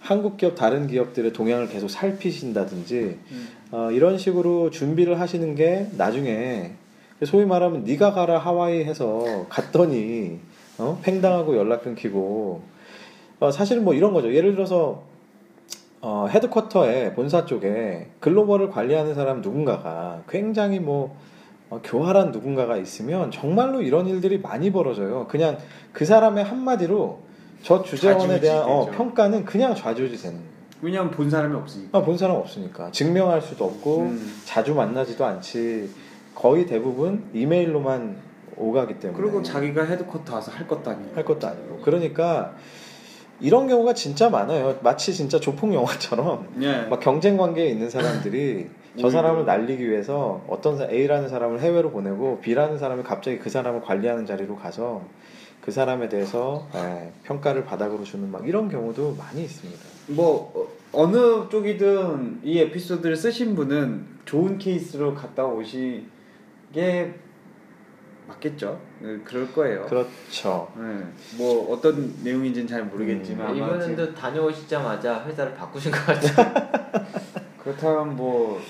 [0.00, 3.48] 한국 기업 다른 기업들의 동향을 계속 살피신다든지 음.
[3.70, 6.72] 어, 이런 식으로 준비를 하시는 게 나중에
[7.24, 10.40] 소위 말하면 네가 가라 하와이 해서 갔더니
[10.78, 10.98] 어?
[11.02, 12.62] 팽당하고 연락 끊기고
[13.38, 14.34] 어, 사실은 뭐 이런 거죠.
[14.34, 15.04] 예를 들어서
[16.00, 21.16] 어, 헤드쿼터에 본사 쪽에 글로벌을 관리하는 사람 누군가가 굉장히 뭐
[21.72, 25.26] 어, 교활한 누군가가 있으면 정말로 이런 일들이 많이 벌어져요.
[25.28, 25.56] 그냥
[25.94, 27.20] 그 사람의 한마디로
[27.62, 28.90] 저 주재원에 대한 어.
[28.90, 30.52] 평가는 그냥 좌지우지 되는 거예요.
[30.82, 31.98] 왜냐하면 본 사람이 없으니까.
[31.98, 34.40] 아, 본 사람 없으니까 증명할 수도 없고 음.
[34.44, 35.88] 자주 만나지도 않지
[36.34, 38.16] 거의 대부분 이메일로만
[38.56, 41.14] 오가기 때문에 그리고 자기가 헤드쿼터 와서 할 것도 아니고.
[41.14, 42.54] 할 것도 아니고 그러니까
[43.40, 46.82] 이런 경우가 진짜 많아요 마치 진짜 조폭 영화처럼 예.
[46.82, 48.68] 막 경쟁 관계에 있는 사람들이
[49.00, 49.08] 저.
[49.10, 54.26] 사람을 날리기 위해서 어떤 사- A라는 사람을 해외로 보내고 B라는 사람이 갑자기 그 사람을 관리하는
[54.26, 55.02] 자리로 가서
[55.62, 59.80] 그 사람에 대해서 예, 평가를 바닥으로 주는 막 이런 경우도 많이 있습니다.
[60.08, 67.14] 뭐 어, 어느 쪽이든 이 에피소드를 쓰신 분은 좋은 케이스로 갔다 오시게
[68.28, 68.80] 맞겠죠.
[69.00, 69.84] 네, 그럴 거예요.
[69.86, 70.68] 그렇죠.
[70.76, 71.04] 네,
[71.38, 76.52] 뭐 어떤 내용인지는 잘 모르겠지만 아마 지금 이분도 다녀오시자마자 회사를 바꾸신 것 같아요.
[77.62, 78.60] 그렇다면 뭐,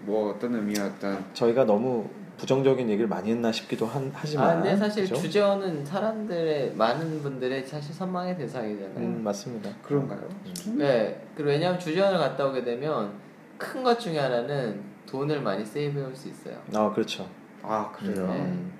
[0.00, 2.08] 뭐 어떤 의미였던 저희가 너무
[2.38, 5.14] 부정적인 얘기를 많이 했나 싶기도 한, 하지만 아, 근데 사실 그죠?
[5.14, 8.96] 주재원은 사람들의 많은 분들의 사실 선망의 대상이잖아요.
[8.98, 9.70] 음, 맞습니다.
[9.82, 10.20] 그런가요?
[10.76, 13.12] 네, 그리고 왜냐하면 주재원을 갔다 오게 되면
[13.58, 16.56] 큰 것 중에 하나는 돈을 많이 세이브해올 수 있어요.
[16.74, 17.28] 아 그렇죠.
[17.62, 18.24] 아 그래요.
[18.26, 18.72] 음.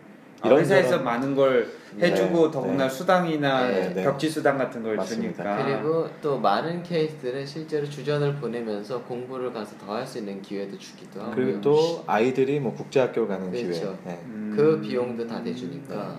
[0.43, 1.69] 아, 이런 회사에서 저런- 많은 걸
[2.01, 2.89] 해주고 네, 더구나 네.
[2.91, 4.03] 수당이나 네, 네.
[4.03, 5.43] 벽지 수당 같은 걸 맞습니다.
[5.45, 10.79] 주니까 그리고 또 많은 케이스들은 실제로 주전을 보내면서 공부를 가서 더 할 수 있는 기회도
[10.79, 11.35] 주기도 하고요.
[11.37, 13.69] 그리고 또 아이들이 뭐 국제학교 가는 그렇죠.
[13.71, 13.83] 기회.
[14.05, 14.21] 네.
[14.25, 14.55] 음.
[14.57, 16.19] 그 비용도 다 대주니까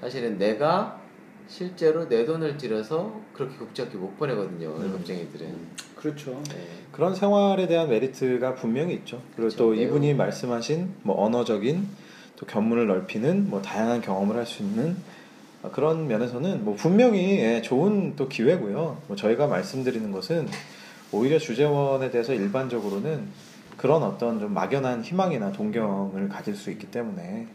[0.00, 1.00] 사실은 내가
[1.46, 4.68] 실제로 내 돈을 들여서 그렇게 국제학교 못 보내거든요.
[4.68, 4.80] 음.
[4.80, 5.78] 월급쟁이들은.
[5.96, 6.42] 그렇죠.
[6.50, 6.56] 네.
[6.92, 9.16] 그런 생활에 대한 메리트가 분명히 있죠.
[9.34, 9.56] 그리고 그렇죠.
[9.58, 9.74] 또.
[9.74, 11.86] 이분이 말씀하신 뭐 언어적인
[12.38, 14.96] 또 견문을 넓히는 뭐 다양한 경험을 할 수 있는
[15.62, 18.98] 어, 그런 면에서는 뭐 분명히 예, 좋은 또 기회고요.
[19.08, 20.48] 뭐 저희가 말씀드리는 것은
[21.10, 23.26] 오히려 주재원에 대해서 일반적으로는
[23.76, 27.46] 그런 어떤 좀 막연한 희망이나 동경을 가질 수 있기 때문에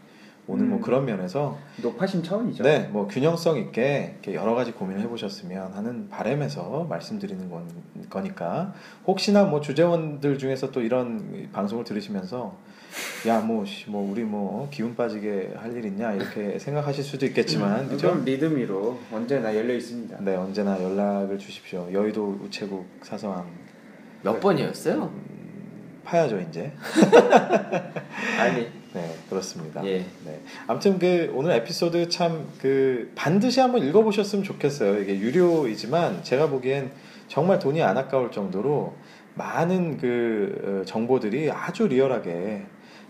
[0.46, 0.82] 오늘 뭐 음.
[0.82, 2.62] 그런 면에서 높아심 차원이죠.
[2.64, 7.66] 네, 뭐 균형성 있게 이렇게 여러 가지 고민을 해보셨으면 하는 바람에서 말씀드리는 건,
[8.10, 8.74] 거니까
[9.06, 12.56] 혹시나 뭐 주재원들 중에서 또 이런 방송을 들으시면서
[13.26, 18.08] 야뭐 뭐 우리 뭐 기운 빠지게 할 일 있냐 이렇게 생각하실 수도 있겠지만 그죠?
[18.10, 20.18] 그럼 리드미로 언제나 열려 있습니다.
[20.20, 21.88] 네 언제나 연락을 주십시오.
[21.92, 23.46] 여의도 우체국 사서함
[24.22, 25.10] 몇 번이었어요?
[26.04, 26.70] 파야죠 이제.
[28.38, 28.83] 아니.
[28.94, 29.84] 네 그렇습니다.
[29.84, 29.98] 예.
[30.24, 30.40] 네.
[30.68, 35.00] 아무튼 그 오늘 에피소드 참 그 반드시 한번 읽어보셨으면 좋겠어요.
[35.00, 36.92] 이게 유료이지만 제가 보기엔
[37.28, 38.94] 정말 돈이 안 아까울 정도로
[39.34, 42.62] 많은 그 어, 정보들이 아주 리얼하게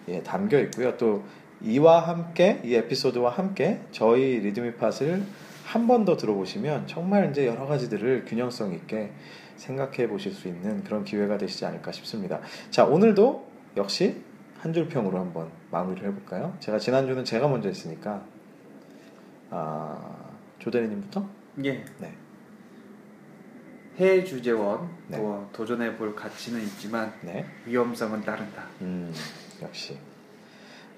[0.08, 0.96] 예, 담겨 있고요.
[0.96, 1.22] 또
[1.62, 5.22] 이와 함께 이 에피소드와 함께 저희 리드미팟을
[5.64, 9.10] 한 번 더 들어보시면 정말 이제 여러 가지들을 균형성 있게
[9.56, 12.40] 생각해 보실 수 있는 그런 기회가 되시지 않을까 싶습니다.
[12.70, 14.16] 자, 오늘도 역시
[14.64, 16.56] 한 줄 평으로 한번 마무리를 해볼까요?
[16.58, 18.22] 제가 지난주는 제가 먼저 했으니까
[19.50, 20.00] 아,
[20.58, 21.28] 조대리님부터
[21.64, 21.84] 예.
[21.98, 22.14] 네.
[23.98, 25.18] 해외 주재원 네.
[25.18, 27.44] 또 도전해 볼 가치는 있지만 네.
[27.66, 28.64] 위험성은 따른다.
[28.80, 29.12] 음,
[29.60, 29.98] 역시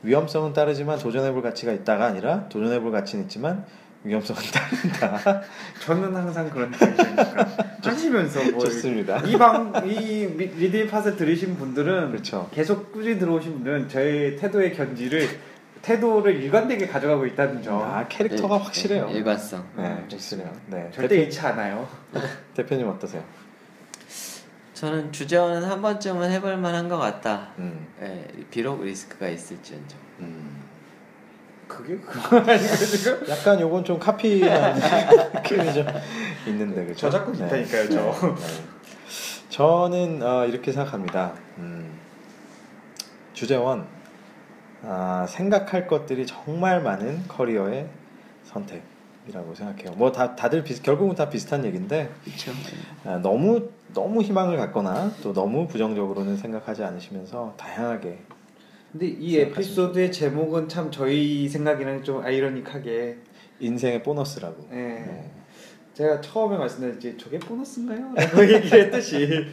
[0.04, 3.66] 위험성은 따르지만 도전해 볼 가치가 있다가 아니라 도전해 볼 가치는 있지만
[4.06, 5.42] 위험성은 따른다.
[5.84, 7.46] 저는 항상 그런 타입이니까
[7.82, 9.18] 하시면서 뭐 좋습니다.
[9.18, 12.48] 이방이 리드 팟을 들으신 분들은 그렇죠.
[12.52, 15.28] 계속 꾸준히 들어오신 분들은 저의 태도의 견지를
[15.82, 19.08] 태도를 일관되게 가져가고 있다는 점 아 캐릭터가 확실해요.
[19.10, 20.52] 일, 관성 네, 음, 확실해요.
[20.66, 20.90] 네.
[20.92, 21.88] 절대 대표, 잃지 않아요.
[22.54, 23.22] 대표님 어떠세요?
[24.74, 27.48] 저는 주재원은 한 번쯤은 해볼 만한 것 같다.
[27.58, 29.98] 음, 예, 비록 리스크가 있을지언정.
[30.20, 30.55] 음.
[31.76, 34.74] 그게 그거 아니고 지금 약간 요건 좀 카피한
[35.34, 35.86] 느낌이 좀
[36.46, 37.10] 있는데 그죠?
[37.10, 38.00] 저작권 있다니까요, 저.
[38.34, 38.42] 네.
[39.50, 41.32] 저는 어, 이렇게 생각합니다.
[41.58, 41.90] 음,
[43.32, 43.86] 주재원
[44.82, 47.88] 아, 생각할 것들이 정말 많은 커리어의
[48.44, 49.92] 선택이라고 생각해요.
[49.96, 52.52] 뭐 다 다들 비슷, 결국은 다 비슷한 얘기인데 그렇죠.
[53.04, 58.18] 아, 너무 너무 희망을 갖거나 또 너무 부정적으로는 생각하지 않으시면서 다양하게
[58.98, 63.18] 근데 이 에피소드의 제목은 참 저희 생각이랑 좀 아이러니하게
[63.60, 64.68] 인생의 보너스라고.
[64.72, 64.76] 예.
[64.76, 65.30] 네.
[65.96, 68.12] 제가 처음에 말씀드렸지 저게 보너스인가요?
[68.14, 69.46] 라고 얘기했듯이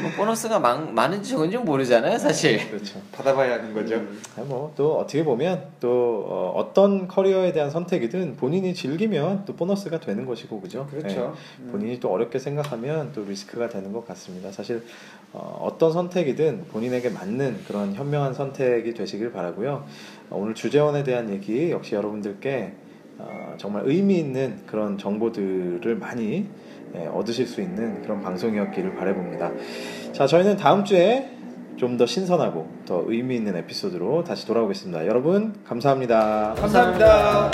[0.00, 2.70] 뭐 보너스가 많, 많은지 적은지 모르잖아요, 사실.
[2.70, 3.02] 그렇죠.
[3.10, 4.00] 받아봐야 하는 거죠.
[4.36, 10.60] 뭐또 어떻게 보면 또 어, 어떤 커리어에 대한 선택이든 본인이 즐기면 또 보너스가 되는 것이고
[10.60, 10.86] 그죠?
[10.88, 11.34] 그렇죠.
[11.60, 11.72] 네.
[11.72, 14.52] 본인이 또 어렵게 생각하면 또 리스크가 되는 것 같습니다.
[14.52, 14.84] 사실
[15.32, 19.84] 어, 어떤 선택이든 본인에게 맞는 그런 현명한 선택이 되시길 바라고요.
[20.30, 22.72] 어, 오늘 주재원에 대한 얘기 역시 여러분들께
[23.22, 26.46] 어, 정말 의미 있는 그런 정보들을 많이
[26.94, 29.50] 예, 얻으실 수 있는 그런 방송이었기를 바라봅니다.
[30.12, 31.30] 자, 저희는 다음 주에
[31.76, 35.06] 좀 더 신선하고 더 의미 있는 에피소드로 다시 돌아오겠습니다.
[35.06, 36.54] 여러분, 감사합니다.
[36.56, 37.50] 감사합니다.